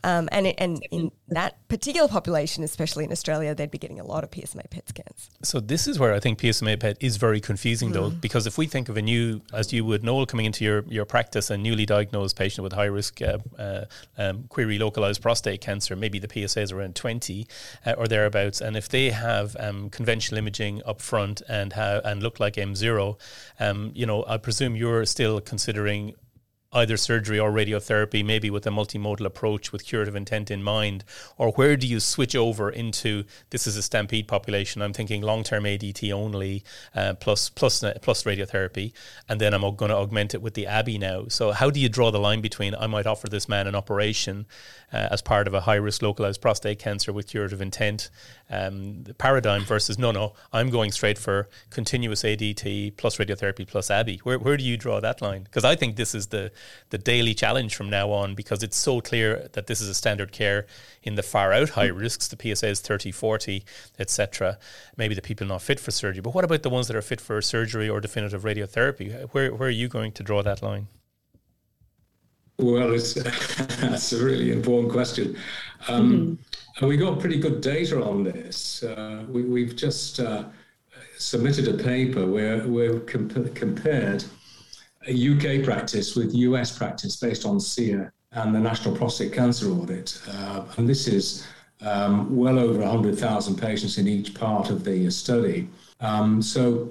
[0.03, 4.23] Um, and and in that particular population, especially in Australia, they'd be getting a lot
[4.23, 5.29] of PSMA PET scans.
[5.43, 7.93] So this is where I think PSMA PET is very confusing, mm.
[7.93, 10.83] though, because if we think of a new, as you would know, coming into your,
[10.87, 13.85] your practice, a newly diagnosed patient with high risk uh, uh,
[14.17, 17.47] um, query localized prostate cancer, maybe the PSA is around 20
[17.85, 22.21] uh, or thereabouts, and if they have um, conventional imaging up front and ha- and
[22.21, 23.17] look like M0,
[23.59, 26.13] um, you know, I presume you're still considering
[26.73, 31.03] either surgery or radiotherapy, maybe with a multimodal approach with curative intent in mind?
[31.37, 34.81] Or where do you switch over into this is a stampede population?
[34.81, 36.63] I'm thinking long term ADT only,
[36.95, 38.93] uh, plus, plus, uh, radiotherapy,
[39.29, 41.25] and then I'm going to augment it with the ABI now.
[41.27, 44.45] So, how do you draw the line between I might offer this man an operation
[44.91, 48.09] uh, as part of a high risk localized prostate cancer with curative intent
[48.49, 54.19] um, paradigm versus no, no, I'm going straight for continuous ADT plus radiotherapy plus ABI?
[54.23, 55.43] Where, where do you draw that line?
[55.43, 56.51] Because I think this is the
[56.89, 60.31] the daily challenge from now on because it's so clear that this is a standard
[60.31, 60.65] care
[61.03, 63.65] in the far out high risks, the PSA is 30, 40,
[63.99, 64.57] etc.
[64.97, 66.21] Maybe the people not fit for surgery.
[66.21, 69.29] But what about the ones that are fit for surgery or definitive radiotherapy?
[69.31, 70.87] Where, where are you going to draw that line?
[72.59, 73.13] Well, it's,
[73.81, 75.37] that's a really important question.
[75.87, 76.33] Um, mm-hmm.
[76.81, 78.81] We got pretty good data on this.
[78.81, 80.45] Uh, we, have just uh,
[81.17, 84.23] submitted a paper where we've comp- compared
[85.07, 90.19] UK practice with US practice based on SEER and the National Prostate Cancer Audit.
[90.27, 91.45] Uh, and this is
[91.81, 95.69] um, well over 100,000 patients in each part of the study.
[95.99, 96.89] Um, so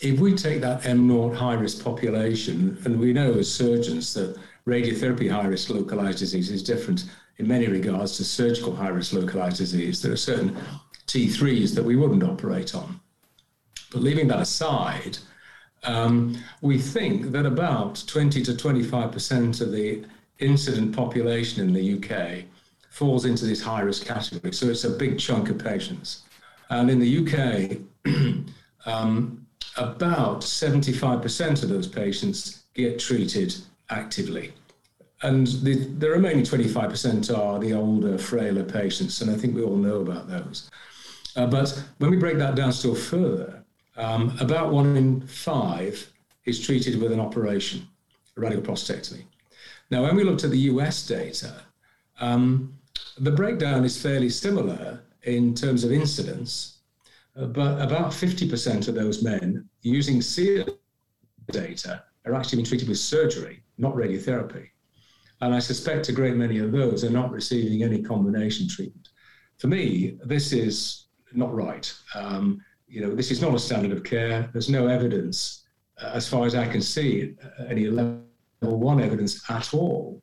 [0.00, 5.30] if we take that M0 high risk population, and we know as surgeons that radiotherapy
[5.30, 7.04] high risk localized disease is different
[7.40, 10.54] in many regards to surgical high risk localized disease, there are certain
[11.06, 13.00] T3s that we wouldn't operate on.
[13.90, 15.16] But leaving that aside,
[15.84, 20.04] um, we think that about 20 to 25% of the
[20.38, 22.44] incident population in the UK
[22.90, 24.52] falls into this high risk category.
[24.52, 26.24] So it's a big chunk of patients.
[26.68, 27.78] And in the UK,
[28.84, 29.46] um,
[29.78, 33.54] about 75% of those patients get treated
[33.88, 34.52] actively.
[35.22, 39.76] And the, the remaining 25% are the older, frailer patients, and I think we all
[39.76, 40.70] know about those.
[41.36, 43.62] Uh, but when we break that down still further,
[43.96, 46.10] um, about one in five
[46.46, 47.86] is treated with an operation,
[48.36, 49.24] a radical prostatectomy.
[49.90, 51.62] Now, when we looked at the US data,
[52.20, 52.74] um,
[53.18, 56.78] the breakdown is fairly similar in terms of incidence,
[57.36, 60.64] uh, but about 50% of those men using SEER
[61.50, 64.68] data are actually being treated with surgery, not radiotherapy.
[65.40, 69.08] And I suspect a great many of those are not receiving any combination treatment.
[69.58, 71.92] For me, this is not right.
[72.14, 74.50] Um, you know, this is not a standard of care.
[74.52, 75.64] There's no evidence,
[76.02, 78.20] uh, as far as I can see, uh, any level
[78.60, 80.22] one evidence at all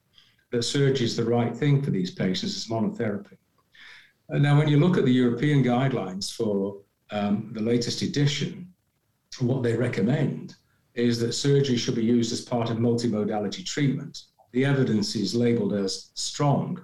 [0.51, 3.37] that surgery is the right thing for these patients as monotherapy.
[4.33, 8.71] Uh, now, when you look at the European guidelines for um, the latest edition,
[9.39, 10.55] what they recommend
[10.93, 14.23] is that surgery should be used as part of multimodality treatment.
[14.51, 16.81] The evidence is labeled as strong,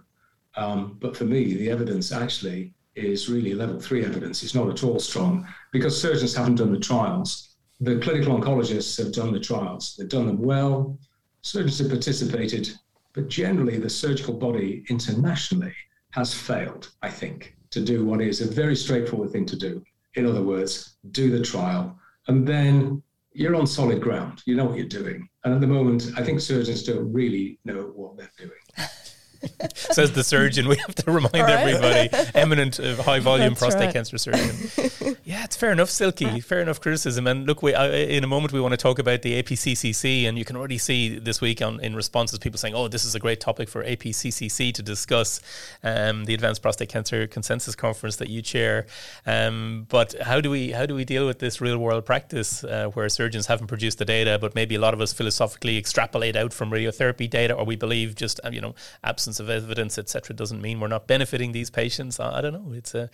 [0.56, 4.44] um, but for me, the evidence actually is really level three evidence.
[4.44, 7.56] It's not at all strong because surgeons haven't done the trials.
[7.80, 10.98] The clinical oncologists have done the trials, they've done them well.
[11.42, 12.72] Surgeons have participated,
[13.14, 15.74] but generally, the surgical body internationally
[16.12, 19.84] has failed, I think, to do what is a very straightforward thing to do.
[20.16, 21.98] In other words, do the trial
[22.28, 23.02] and then
[23.34, 24.42] you're on solid ground.
[24.46, 25.28] You know what you're doing.
[25.44, 28.52] And at the moment, I think surgeons don't really know what they're doing.
[29.76, 30.68] Says the surgeon.
[30.68, 31.50] We have to remind right.
[31.50, 33.94] everybody, eminent uh, high volume That's prostate right.
[33.94, 35.18] cancer surgeon.
[35.24, 36.42] yeah, it's fair enough, Silke.
[36.44, 37.28] Fair enough criticism.
[37.28, 40.38] And look, we, uh, in a moment we want to talk about the APCCC, and
[40.38, 43.20] you can already see this week on in responses people saying, "Oh, this is a
[43.20, 45.42] great topic for APCCC to discuss."
[45.84, 48.86] Um, the Advanced Prostate Cancer Consensus Conference that you chair.
[49.26, 52.88] Um, but how do we how do we deal with this real world practice uh,
[52.94, 56.54] where surgeons haven't produced the data, but maybe a lot of us philosophically extrapolate out
[56.54, 60.62] from radiotherapy data, or we believe just uh, you know absence of evidence, etc., doesn't
[60.62, 62.20] mean we're not benefiting these patients.
[62.20, 62.74] I, I, don't know.
[62.74, 63.10] It's a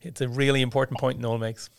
[0.00, 1.70] it's a really important point Noel makes.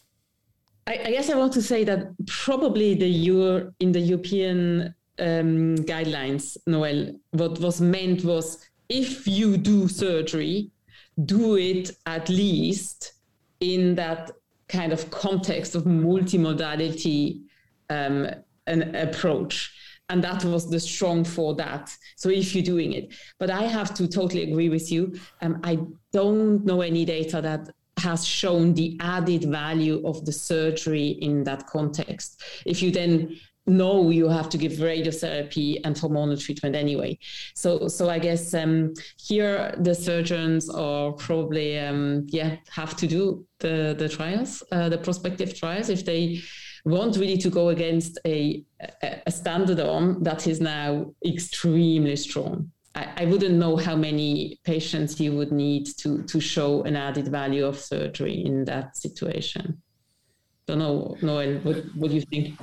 [0.88, 6.58] I, I guess I want to say that probably the in the European um, guidelines,
[6.68, 10.72] Noel, what was meant was if you do surgery,
[11.26, 13.14] do it at least
[13.60, 14.32] in that
[14.68, 17.42] kind of context of multimodality
[17.90, 18.28] um,
[18.68, 19.74] an approach
[20.10, 21.96] and that was the strong for that.
[22.18, 23.14] So if you're doing it.
[23.40, 25.14] But i have to totally agree with you.
[25.42, 25.80] Um, i
[26.12, 31.68] don't know any data that has shown the added value of the surgery in that
[31.68, 32.42] context.
[32.66, 37.18] If you then know you have to give radiotherapy and hormonal treatment anyway.
[37.56, 43.46] So, so I guess um, here the surgeons are probably um, yeah have to do
[43.60, 46.42] the the trials, uh, the prospective trials if they
[46.86, 48.64] want really to go against a,
[49.26, 52.72] a standard arm that is now extremely strong.
[52.96, 57.30] I, I wouldn't know how many patients you would need to, to show an added
[57.30, 59.82] value of surgery in that situation.
[60.68, 62.60] Don't know, Noel, what, what do you think?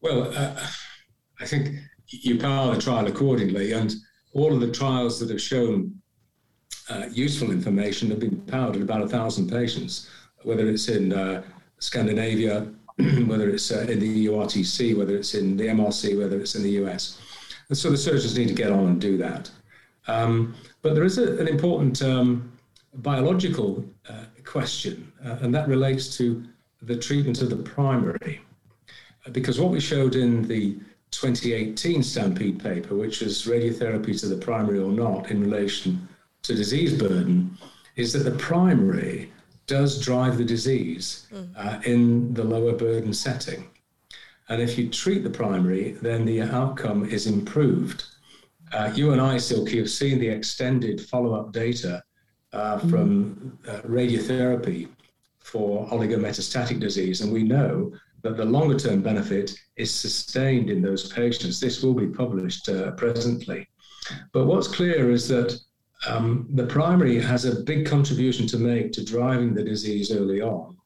[0.00, 0.66] Well, uh,
[1.40, 3.94] I think you power the trial accordingly, and
[4.32, 5.94] all of the trials that have shown
[6.90, 10.08] uh, useful information have been powered at about a thousand patients,
[10.42, 11.42] whether it's in uh,
[11.78, 12.68] Scandinavia,
[13.26, 16.72] whether it's uh, in the EORTC, whether it's in the MRC, whether it's in the
[16.82, 17.18] US.
[17.68, 19.50] And so the surgeons need to get on and do that.
[20.06, 22.52] Um, but there is a, an important um,
[22.94, 26.44] biological uh, question, uh, and that relates to
[26.82, 28.42] the treatment of the primary.
[29.32, 30.78] Because what we showed in the
[31.10, 36.06] 2018 Stampede paper, which was radiotherapy to the primary or not in relation
[36.42, 37.56] to disease burden,
[37.96, 39.32] is that the primary
[39.66, 41.48] does drive the disease mm.
[41.56, 43.70] uh, in the lower burden setting.
[44.48, 48.04] And if you treat the primary, then the outcome is improved.
[48.72, 52.02] Uh, you and I, Silke, have seen the extended follow up data
[52.52, 52.90] uh, mm.
[52.90, 54.88] from uh, radiotherapy
[55.38, 61.12] for oligometastatic disease, and we know that the longer term benefit is sustained in those
[61.12, 61.60] patients.
[61.60, 63.68] This will be published uh, presently.
[64.32, 65.58] But what's clear is that
[66.06, 70.76] um, the primary has a big contribution to make to driving the disease early on.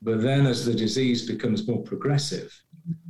[0.00, 2.52] But then, as the disease becomes more progressive,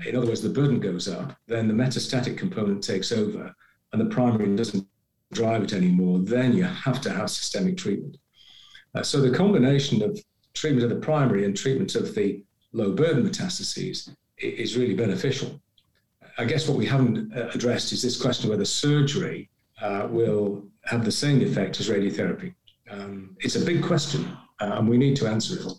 [0.04, 3.54] in other words, the burden goes up, then the metastatic component takes over
[3.92, 4.86] and the primary doesn't
[5.32, 6.18] drive it anymore.
[6.18, 8.18] Then you have to have systemic treatment.
[8.94, 10.18] Uh, so, the combination of
[10.54, 15.60] treatment of the primary and treatment of the low burden metastases is really beneficial.
[16.38, 19.50] I guess what we haven't uh, addressed is this question of whether surgery
[19.80, 22.54] uh, will have the same effect as radiotherapy?
[22.90, 25.72] Um, it's a big question, uh, and we need to answer it.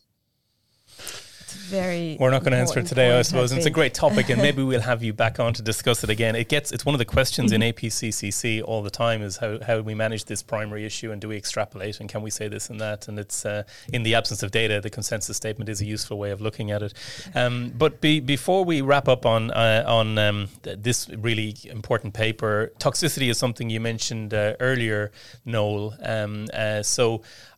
[1.54, 2.18] Very.
[2.20, 3.51] We're not going to answer it today, I suppose.
[3.51, 6.36] It's a great topic, and maybe we'll have you back on to discuss it again.
[6.36, 7.86] It gets it's one of the questions in mm-hmm.
[7.86, 11.38] APCCC all the time is how how we manage this primary issue, and do we
[11.38, 13.08] extrapolate, and can we say this and that?
[13.08, 16.32] And it's uh, in the absence of data, the consensus statement is a useful way
[16.32, 16.93] of looking at it.
[17.36, 22.72] Um, but be, before we wrap up on uh, on um, this really important paper,
[22.80, 25.12] toxicity is something you mentioned uh, earlier,
[25.45, 25.95] Noel.
[26.04, 26.47] Um,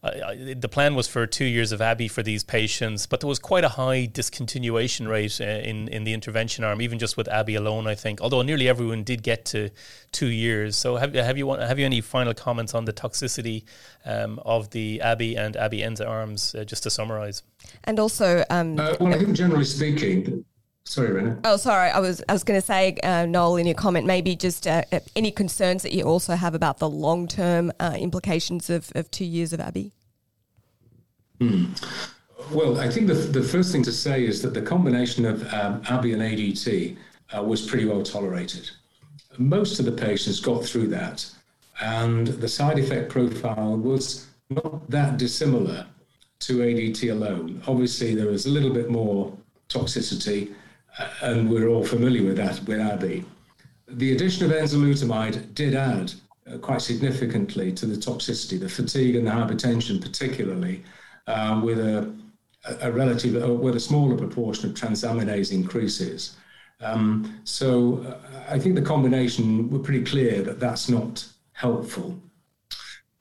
[0.05, 3.39] uh, the plan was for two years of ABI for these patients, but there was
[3.39, 7.55] quite a high discontinuation rate uh, in in the intervention arm, even just with ABI
[7.55, 7.87] alone.
[7.87, 9.71] I think, although nearly everyone did get to
[10.11, 10.77] two years.
[10.77, 13.63] So have have you have you any final comments on the toxicity
[14.05, 17.41] um, of the ABI and ABI Enza arms, uh, just to summarise?
[17.85, 20.45] And also, um, uh, well, I think generally speaking.
[20.87, 21.39] Sorry, Renu.
[21.43, 21.89] Oh, sorry.
[21.89, 24.83] I was I was going to say, uh, Noel, in your comment, maybe just uh,
[25.15, 29.25] any concerns that you also have about the long term uh, implications of, of two
[29.25, 29.94] years of ABI.
[31.39, 31.65] Hmm.
[32.51, 35.81] Well, I think the, the first thing to say is that the combination of um,
[35.89, 36.97] ABI and ADT
[37.35, 38.69] uh, was pretty well tolerated.
[39.37, 41.29] Most of the patients got through that,
[41.81, 45.85] and the side effect profile was not that dissimilar
[46.39, 47.61] to ADT alone.
[47.67, 49.35] Obviously, there was a little bit more
[49.67, 50.53] toxicity,
[50.99, 53.25] uh, and we're all familiar with that with ABI.
[53.87, 56.13] The addition of enzalutamide did add
[56.51, 60.83] uh, quite significantly to the toxicity, the fatigue and the hypertension, particularly,
[61.27, 62.13] uh, with a,
[62.81, 66.37] a relative, uh, with a smaller proportion of transaminase increases.
[66.81, 68.17] Um, so uh,
[68.49, 72.19] I think the combination, we're pretty clear that that's not helpful.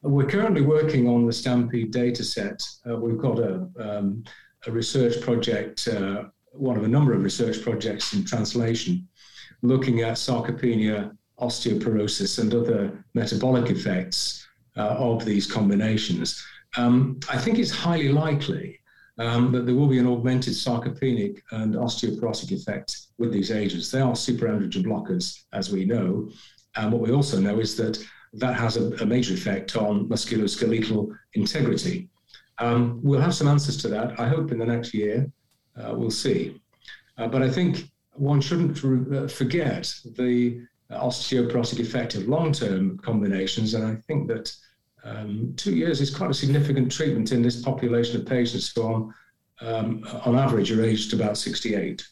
[0.03, 2.63] We're currently working on the Stampede data set.
[2.89, 4.25] Uh, we've got a, um,
[4.67, 9.09] a research project, uh, one of a number of research projects in translation,
[9.63, 14.47] looking at sarcopenia, osteoporosis, and other metabolic effects
[14.77, 16.45] uh, of these combinations.
[16.77, 18.81] Um, I think it's highly likely
[19.19, 23.91] um, that there will be an augmented sarcopenic and osteoporotic effect with these agents.
[23.91, 26.31] They are superandrogen blockers, as we know.
[26.77, 28.05] And what we also know is that
[28.35, 32.09] that has a, a major effect on musculoskeletal integrity.
[32.59, 35.31] Um, we'll have some answers to that, I hope, in the next year.
[35.77, 36.61] Uh, we'll see.
[37.19, 40.61] Uh, but I think one shouldn't re- uh, forget the
[40.91, 43.75] osteoporotic effect of long term combinations.
[43.75, 44.55] And I think that
[45.05, 49.15] um, two years is quite a significant treatment in this population of patients who, on,
[49.61, 52.07] um, on average, are aged about 68.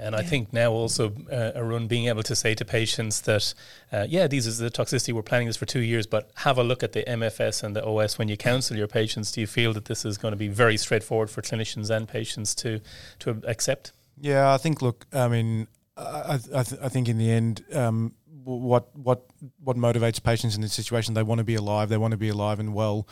[0.00, 3.52] And I think now also, uh, Arun, being able to say to patients that,
[3.92, 6.64] uh, yeah, these is the toxicity, we're planning this for two years, but have a
[6.64, 9.30] look at the MFS and the OS when you counsel your patients.
[9.30, 12.54] Do you feel that this is going to be very straightforward for clinicians and patients
[12.56, 12.80] to,
[13.18, 13.92] to accept?
[14.18, 18.14] Yeah, I think, look, I mean, I, I, th- I think in the end, um,
[18.44, 19.26] what what
[19.62, 21.14] what motivates patients in this situation.
[21.14, 21.88] They want to be alive.
[21.88, 23.06] They want to be alive and well.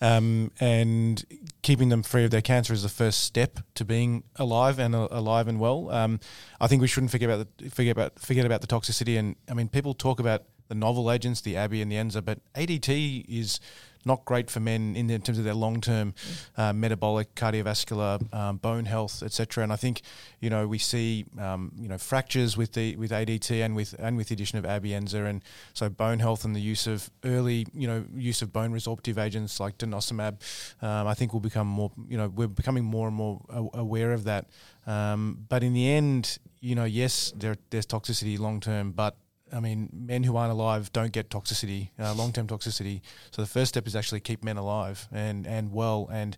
[0.00, 1.24] Um, and
[1.62, 5.06] keeping them free of their cancer is the first step to being alive and uh,
[5.12, 5.90] alive and well.
[5.90, 6.18] Um,
[6.60, 9.16] I think we shouldn't forget about the, forget about forget about the toxicity.
[9.16, 12.40] And I mean, people talk about the novel agents, the ABI and the ENZA, but
[12.54, 13.60] ADT is
[14.04, 16.14] not great for men in, terms of their long term
[16.56, 19.62] uh, metabolic, cardiovascular, um, bone health, etc.
[19.62, 20.02] And I think
[20.40, 24.16] you know we see um, you know fractures with the with ADT and with and
[24.16, 25.42] with the addition of Abienza, and
[25.72, 29.60] so bone health and the use of early you know use of bone resorptive agents
[29.60, 30.38] like denosumab,
[30.82, 33.40] um, I think will become more you know we're becoming more and more
[33.74, 34.46] aware of that.
[34.86, 39.16] Um, but in the end, you know, yes, there, there's toxicity long term, but
[39.52, 43.02] I mean, men who aren't alive don't get toxicity, uh, long term toxicity.
[43.30, 46.08] So the first step is actually keep men alive and, and well.
[46.10, 46.36] And,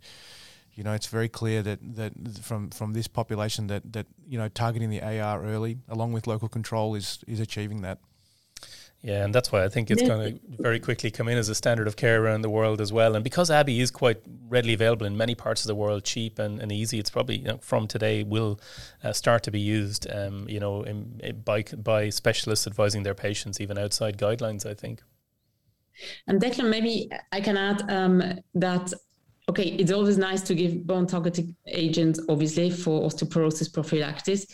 [0.74, 2.12] you know, it's very clear that, that
[2.42, 6.48] from, from this population that, that, you know, targeting the AR early along with local
[6.48, 7.98] control is, is achieving that.
[9.04, 11.54] Yeah, and that's why I think it's going to very quickly come in as a
[11.54, 13.14] standard of care around the world as well.
[13.14, 16.58] And because ABI is quite readily available in many parts of the world, cheap and,
[16.58, 18.58] and easy, it's probably you know, from today will
[19.02, 23.14] uh, start to be used, um, you know, in, in, by by specialists advising their
[23.14, 24.64] patients even outside guidelines.
[24.64, 25.02] I think.
[26.26, 28.22] And Declan, maybe I can add um,
[28.54, 28.90] that
[29.50, 34.46] okay, it's always nice to give bone targeting agents, obviously, for osteoporosis prophylaxis.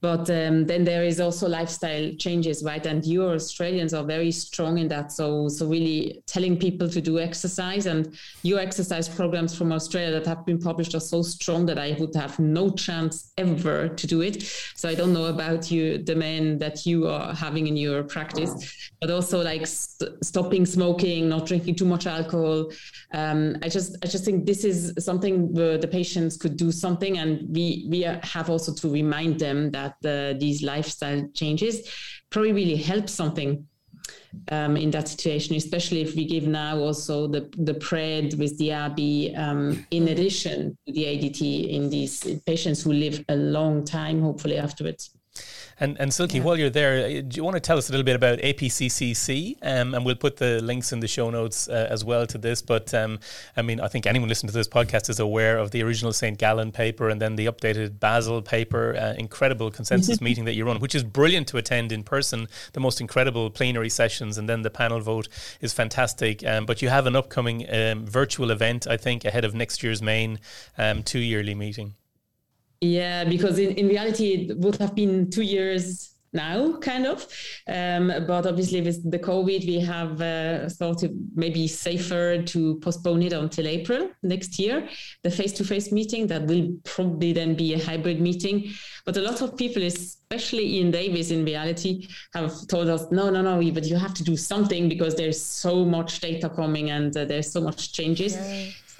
[0.00, 2.84] But um, then there is also lifestyle changes, right?
[2.86, 5.10] And you Australians are very strong in that.
[5.10, 10.26] So, so really telling people to do exercise and your exercise programs from Australia that
[10.26, 14.20] have been published are so strong that I would have no chance ever to do
[14.20, 14.42] it.
[14.76, 18.90] So I don't know about you, the men that you are having in your practice,
[19.00, 22.70] but also like st- stopping smoking, not drinking too much alcohol.
[23.12, 27.18] Um, I just, I just think this is something where the patients could do something,
[27.18, 31.88] and we we have also to remind them that uh, these lifestyle changes
[32.30, 33.66] probably really help something
[34.50, 38.70] um, in that situation, especially if we give now also the, the PRED with the
[38.70, 44.20] AB um, in addition to the ADT in these patients who live a long time,
[44.20, 45.17] hopefully afterwards.
[45.80, 46.42] And and Silke, yeah.
[46.42, 49.58] while you're there, uh, do you want to tell us a little bit about APCCC?
[49.62, 52.62] Um, and we'll put the links in the show notes uh, as well to this.
[52.62, 53.20] But um,
[53.56, 56.36] I mean, I think anyone listening to this podcast is aware of the original St.
[56.36, 58.96] Gallen paper and then the updated Basel paper.
[58.96, 62.48] Uh, incredible consensus meeting that you run, which is brilliant to attend in person.
[62.72, 65.28] The most incredible plenary sessions, and then the panel vote
[65.60, 66.44] is fantastic.
[66.44, 70.02] Um, but you have an upcoming um, virtual event, I think, ahead of next year's
[70.02, 70.40] main
[70.76, 71.94] um, two yearly meeting.
[72.80, 77.26] Yeah, because in, in reality, it would have been two years now, kind of.
[77.66, 83.22] Um, but obviously, with the COVID, we have uh, thought it maybe safer to postpone
[83.22, 84.88] it until April next year,
[85.22, 86.26] the face to face meeting.
[86.26, 88.70] That will probably then be a hybrid meeting.
[89.04, 93.42] But a lot of people, especially Ian Davis, in reality, have told us, no, no,
[93.42, 97.24] no, but you have to do something because there's so much data coming and uh,
[97.24, 98.36] there's so much changes.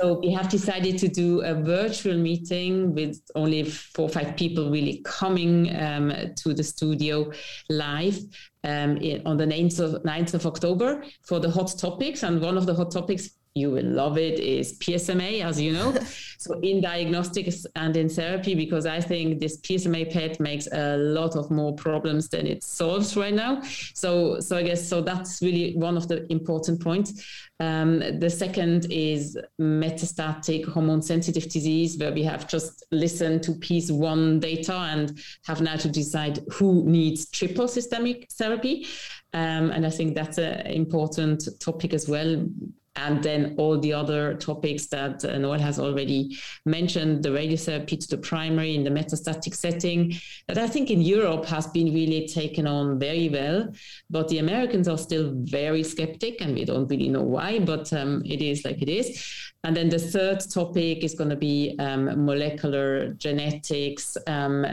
[0.01, 4.71] So we have decided to do a virtual meeting with only four or five people
[4.71, 7.33] really coming um, to the studio
[7.69, 8.17] live
[8.63, 12.23] um, on the 9th of, 9th of October for the hot topics.
[12.23, 15.93] And one of the hot topics you will love it is PSMA, as you know.
[16.39, 21.37] so in diagnostics and in therapy, because I think this PSMA PET makes a lot
[21.37, 23.63] of more problems than it solves right now.
[23.95, 27.25] So, so I guess so that's really one of the important points.
[27.61, 34.41] Um, the second is metastatic hormone sensitive disease, where we have just listened to PEACE-1
[34.41, 38.87] data and have now to decide who needs triple systemic therapy.
[39.35, 42.47] Um, and I think that's an important topic as well
[43.05, 46.37] and then all the other topics that uh, Noel has already
[46.67, 50.15] mentioned, the radiotherapy to the primary in the metastatic setting,
[50.49, 53.73] that I think in Europe has been really taken on very well.
[54.11, 58.23] But the Americans are still very skeptic, and we don't really know why, but um,
[58.25, 59.07] it is like it is.
[59.65, 64.67] And then the third topic is going to be um, molecular genetics, um,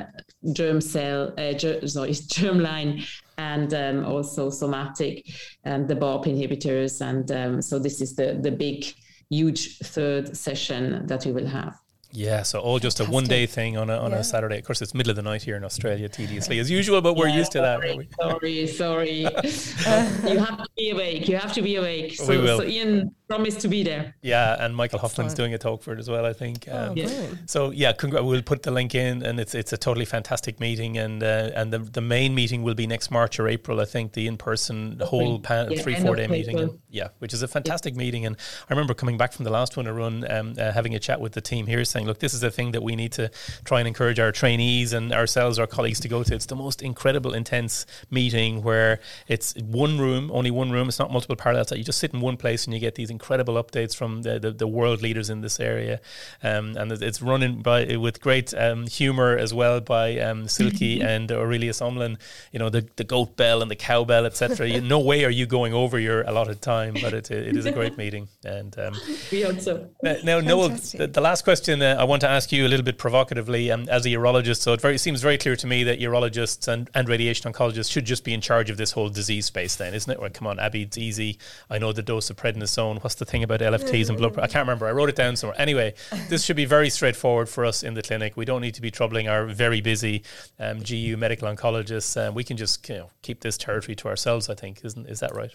[0.53, 3.05] germ cell, uh, ger- sorry, germline
[3.38, 5.25] and um, also somatic,
[5.63, 7.01] and the PARP inhibitors.
[7.01, 8.86] And um, so this is the, the big,
[9.29, 11.75] huge third session that we will have.
[12.15, 13.11] Yeah, so all just Fantastic.
[13.11, 14.19] a one day thing on a on yeah.
[14.19, 14.57] a Saturday.
[14.59, 17.27] Of course, it's middle of the night here in Australia, tediously as usual, but we're
[17.27, 18.67] yeah, used to sorry, that.
[18.67, 19.25] Sorry, sorry.
[19.25, 21.27] uh, you have to be awake.
[21.27, 22.15] You have to be awake.
[22.15, 22.59] So, we will.
[22.59, 24.15] so Ian promise to be there.
[24.21, 26.67] Yeah, and Michael Hofman's doing a talk for it as well, I think.
[26.71, 27.28] Oh, um, yeah.
[27.45, 30.97] So yeah, congr- we'll put the link in, and it's it's a totally fantastic meeting,
[30.97, 34.13] and uh, and the the main meeting will be next March or April, I think,
[34.13, 37.47] the in person whole pan- yeah, three four day meeting, and, yeah, which is a
[37.47, 37.99] fantastic yeah.
[37.99, 38.26] meeting.
[38.26, 38.36] And
[38.69, 41.19] I remember coming back from the last one to run, um, uh, having a chat
[41.19, 43.32] with the team here, saying, look, this is a thing that we need to
[43.63, 46.36] try and encourage our trainees and ourselves, our colleagues, to go to.
[46.36, 50.88] It's the most incredible, intense meeting where it's one room, only one room.
[50.88, 51.67] It's not multiple parallels.
[51.67, 54.39] That you just sit in one place and you get these incredible updates from the,
[54.39, 55.99] the, the world leaders in this area,
[56.43, 61.32] um, and it's running by with great um, humor as well by um, Silke and
[61.32, 62.18] Aurelius Omlin.
[62.51, 64.82] You know the, the goat bell and the cowbell, etc.
[64.82, 67.97] no way are you going over your allotted time, but it, it is a great
[67.97, 68.28] meeting.
[68.43, 68.93] And um,
[69.32, 72.70] we also now, Noel, the, the, last question uh, I want to ask you a
[72.70, 74.61] little bit provocatively, um, as a urologist.
[74.61, 78.05] So it very seems very clear to me that urologists and, and radiation oncologists should
[78.05, 79.76] just be in charge of this whole disease space.
[79.76, 80.20] Then, isn't it?
[80.20, 81.38] Well, come on, ABI, it's easy.
[81.70, 83.01] I know the dose of prednisone.
[83.06, 84.39] What's the thing about LFTs and blood.
[84.39, 84.88] I can't remember.
[84.88, 85.62] I wrote it down somewhere.
[85.62, 85.93] Anyway,
[86.30, 88.36] this should be very straightforward for us in the clinic.
[88.36, 90.24] We don't need to be troubling our very busy
[90.58, 92.20] um, GU medical oncologists.
[92.20, 94.49] Um, we can just you know, keep this territory to ourselves.
[94.49, 95.53] I think, isn't is that right?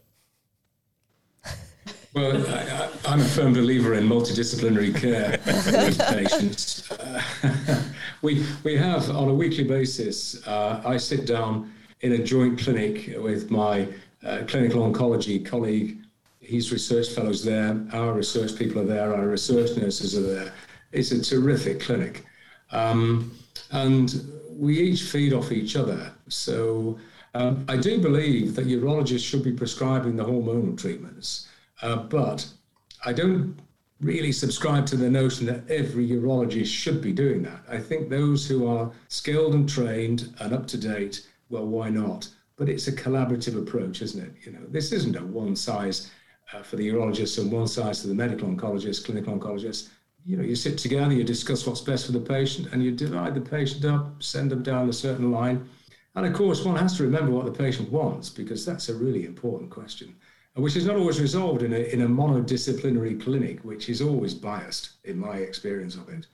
[2.12, 2.36] Well,
[3.06, 6.90] I, am a firm believer in multidisciplinary care with patients.
[6.90, 7.22] Uh,
[8.22, 10.44] we we have on a weekly basis.
[10.46, 13.86] Uh, I sit down in a joint clinic with my
[14.24, 15.99] uh, clinical oncology colleague
[16.50, 20.52] his research fellows there, our research people are there, our research nurses are there.
[20.90, 22.24] It's a terrific clinic.
[22.72, 23.32] Um,
[23.70, 24.20] and
[24.50, 26.12] we each feed off each other.
[26.26, 26.98] So
[27.34, 31.48] um, I do believe that urologists should be prescribing the hormonal treatments,
[31.82, 32.44] uh, but
[33.04, 33.56] I don't
[34.00, 37.60] really subscribe to the notion that every urologist should be doing that.
[37.68, 42.28] I think those who are skilled and trained and up to date, well, why not?
[42.56, 44.32] But it's a collaborative approach, isn't it?
[44.44, 46.10] You know, this isn't a one size
[46.52, 49.90] uh, for the urologist and one side to the medical oncologist, clinical oncologist.
[50.24, 53.34] You know, you sit together, you discuss what's best for the patient, and you divide
[53.34, 55.68] the patient up, send them down a certain line.
[56.14, 59.24] And of course, one has to remember what the patient wants because that's a really
[59.24, 60.14] important question,
[60.54, 64.90] which is not always resolved in a, in a monodisciplinary clinic, which is always biased
[65.04, 66.26] in my experience of it.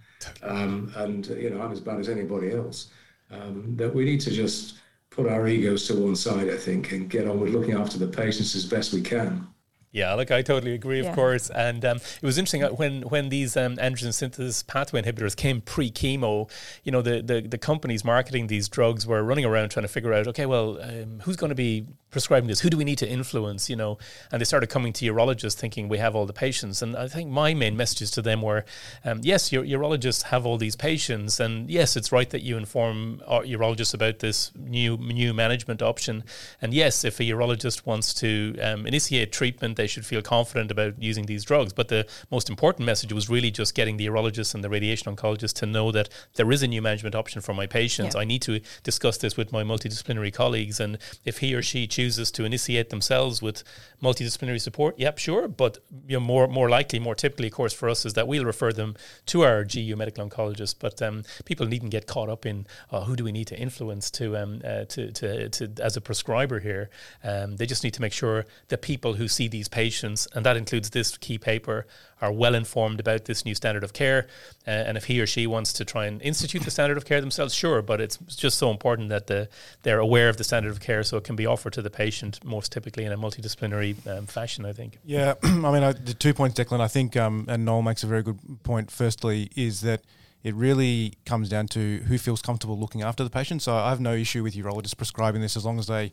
[0.43, 2.89] Um, and, you know, I'm as bad as anybody else.
[3.31, 4.79] Um, that we need to just
[5.11, 8.07] put our egos to one side, I think, and get on with looking after the
[8.07, 9.47] patients as best we can.
[9.93, 11.15] Yeah, look, I totally agree, of yeah.
[11.15, 11.49] course.
[11.49, 15.63] And um, it was interesting uh, when when these um, androgen synthesis pathway inhibitors came
[15.63, 16.51] pre chemo.
[16.85, 20.13] You know, the, the the companies marketing these drugs were running around trying to figure
[20.13, 22.61] out, okay, well, um, who's going to be prescribing this?
[22.61, 23.71] Who do we need to influence?
[23.71, 23.97] You know,
[24.31, 26.83] and they started coming to urologists thinking we have all the patients.
[26.83, 28.65] And I think my main messages to them were,
[29.05, 33.23] um, yes, your urologists have all these patients, and yes, it's right that you inform
[33.27, 36.23] urologists about this new new management option.
[36.61, 40.73] And yes, if a urologist wants to um, initiate treatment, they they should feel confident
[40.73, 41.73] about using these drugs.
[41.73, 45.55] But the most important message was really just getting the urologist and the radiation oncologist
[45.61, 48.17] to know that there is a new management option for my patients.
[48.17, 48.23] Yeah.
[48.23, 50.81] I need to discuss this with my multidisciplinary colleagues.
[50.81, 53.63] And if he or she chooses to initiate themselves with
[54.03, 55.47] multidisciplinary support, yep, sure.
[55.47, 58.45] But you know, more more likely, more typically, of course, for us is that we'll
[58.45, 58.97] refer them
[59.27, 60.75] to our GU medical oncologist.
[60.81, 64.11] But um, people needn't get caught up in oh, who do we need to influence
[64.19, 66.91] to um, uh, to, to, to as a prescriber here.
[67.23, 70.57] Um, they just need to make sure the people who see these patients, and that
[70.57, 71.87] includes this key paper,
[72.21, 74.27] are well informed about this new standard of care.
[74.67, 77.21] Uh, and if he or she wants to try and institute the standard of care
[77.21, 79.49] themselves, sure, but it's just so important that the,
[79.83, 82.43] they're aware of the standard of care so it can be offered to the patient
[82.45, 84.99] most typically in a multidisciplinary um, fashion, I think.
[85.05, 88.07] Yeah, I mean, I, the two points, Declan, I think, um, and Noel makes a
[88.07, 88.91] very good point.
[88.91, 90.03] Firstly, is that
[90.47, 93.63] it really comes down to who feels comfortable looking after the patient.
[93.63, 96.13] So I have no issue with urologists prescribing this as long as they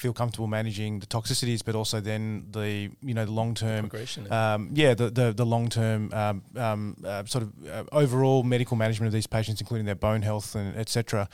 [0.00, 3.84] feel comfortable managing the toxicities, but also then the you know the long term,
[4.30, 8.76] um, yeah, the the, the long term um, um, uh, sort of uh, overall medical
[8.76, 11.28] management of these patients, including their bone health and etc.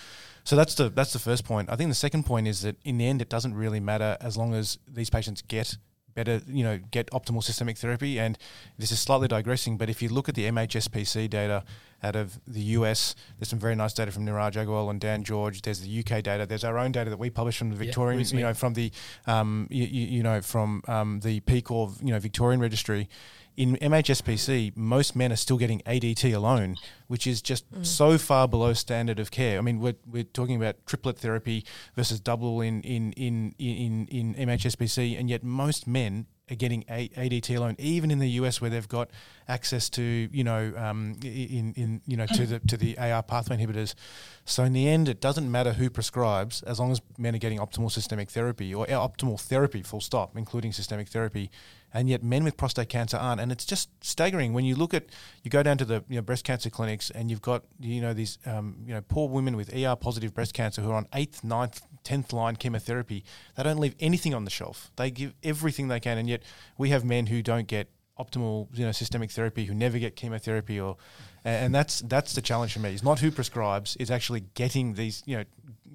[0.45, 1.71] So that's the that's the first point.
[1.71, 4.37] I think the second point is that in the end, it doesn't really matter as
[4.37, 5.77] long as these patients get
[6.17, 8.19] better, you know, get optimal systemic therapy.
[8.19, 8.37] And
[8.77, 11.62] this is slightly digressing, but if you look at the MHSPC data
[12.03, 15.62] out of the US, there's some very nice data from Neeraj Agarwal and Dan George.
[15.62, 16.47] There's the UK data.
[16.47, 18.91] There's our own data that we publish from the Victorian, yeah, you know, from the,
[19.29, 23.09] um, you, you, know, from um, the PCOR, you know, Victorian registry
[23.57, 26.76] in MHSPC, most men are still getting ADT alone,
[27.07, 27.84] which is just mm.
[27.84, 29.59] so far below standard of care.
[29.59, 34.34] I mean, we're, we're talking about triplet therapy versus double in, in, in, in, in
[34.34, 38.86] MHSPC, and yet most men are getting ADT alone, even in the US where they've
[38.86, 39.11] got
[39.48, 43.57] access to, you know, um, in, in, you know, to the, to the AR pathway
[43.57, 43.94] inhibitors.
[44.44, 47.59] So in the end, it doesn't matter who prescribes as long as men are getting
[47.59, 51.50] optimal systemic therapy or optimal therapy, full stop, including systemic therapy
[51.97, 53.40] and yet men with prostate cancer aren't.
[53.40, 55.07] And it's just staggering when you look at
[55.42, 58.12] you go down to the you know, breast cancer clinics and you've got you know
[58.12, 61.42] these um, you know poor women with ER positive breast cancer who are on eighth,
[61.42, 63.24] ninth, tenth line chemotherapy.
[63.57, 64.90] They don't leave anything on the shelf.
[64.97, 66.42] They give everything they can, and yet
[66.76, 67.88] we have men who don't get
[68.18, 70.97] optimal you know systemic therapy who never get chemotherapy or
[71.47, 72.92] and that's that's the challenge for me.
[72.92, 75.44] It's not who prescribes; it's actually getting these, you know,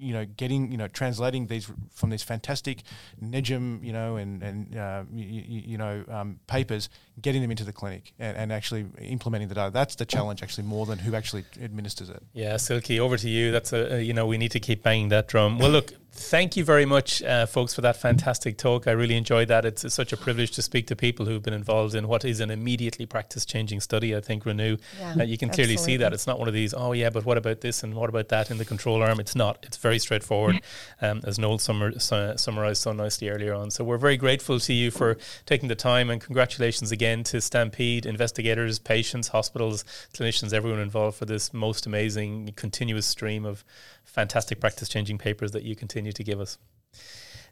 [0.02, 2.82] you know, getting, you know, translating these from these fantastic
[3.22, 6.88] NEJM, you know, and and uh, you, you, know um, papers,
[7.20, 9.70] getting them into the clinic and, and, actually implementing the data.
[9.70, 12.22] That's the challenge, actually, more than who actually administers it.
[12.32, 13.52] Yeah, Silke, over to you.
[13.52, 15.58] That's a, you know, we need to keep banging that drum.
[15.58, 18.86] Well, look, thank you very much, uh, folks, for that fantastic talk.
[18.86, 19.64] I really enjoyed that.
[19.64, 22.40] It's, it's, such a privilege to speak to people who've been involved in what is
[22.40, 24.14] an immediately practice changing study.
[24.14, 26.72] I think Renu, yeah, uh, you can clearly see that it's not one of these.
[26.74, 29.20] Oh yeah, but what about this and what about that in the control arm?
[29.20, 29.58] It's not.
[29.62, 30.60] It's very straightforward,
[31.00, 33.70] um, as Noel summer, su- summarized so nicely earlier on.
[33.70, 35.16] So we're very grateful to you for
[35.46, 39.84] taking the time and congratulations again to Stampede investigators, patients, hospitals,
[40.14, 43.64] clinicians, everyone involved for this most amazing continuous stream of
[44.04, 46.58] fantastic practice changing papers that you continue to give us.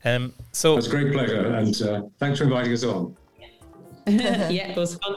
[0.04, 3.16] Um, so it's a great pleasure, and uh, thanks for inviting us on.
[4.06, 5.14] yeah, it was fun.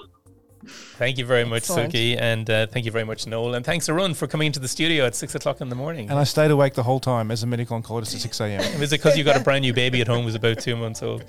[0.65, 1.91] Thank you very much, Excellent.
[1.91, 4.67] Silke, and uh, thank you very much, Noel, and thanks Arun for coming into the
[4.67, 6.09] studio at six o'clock in the morning.
[6.09, 8.61] And I stayed awake the whole time as a medical oncologist at six a.m.
[8.81, 11.03] Is it because you got a brand new baby at home who's about two months
[11.03, 11.25] old?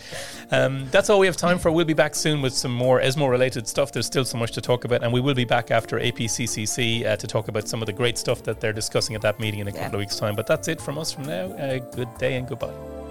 [0.51, 1.71] Um, that's all we have time for.
[1.71, 3.93] We'll be back soon with some more ESMO-related stuff.
[3.93, 7.17] There's still so much to talk about, and we will be back after APCCC uh,
[7.17, 9.69] to talk about some of the great stuff that they're discussing at that meeting in
[9.69, 9.95] a couple yeah.
[9.95, 10.37] of weeks' time.
[10.37, 11.47] But that's it from us from now.
[11.53, 13.04] Uh, good day and goodbye.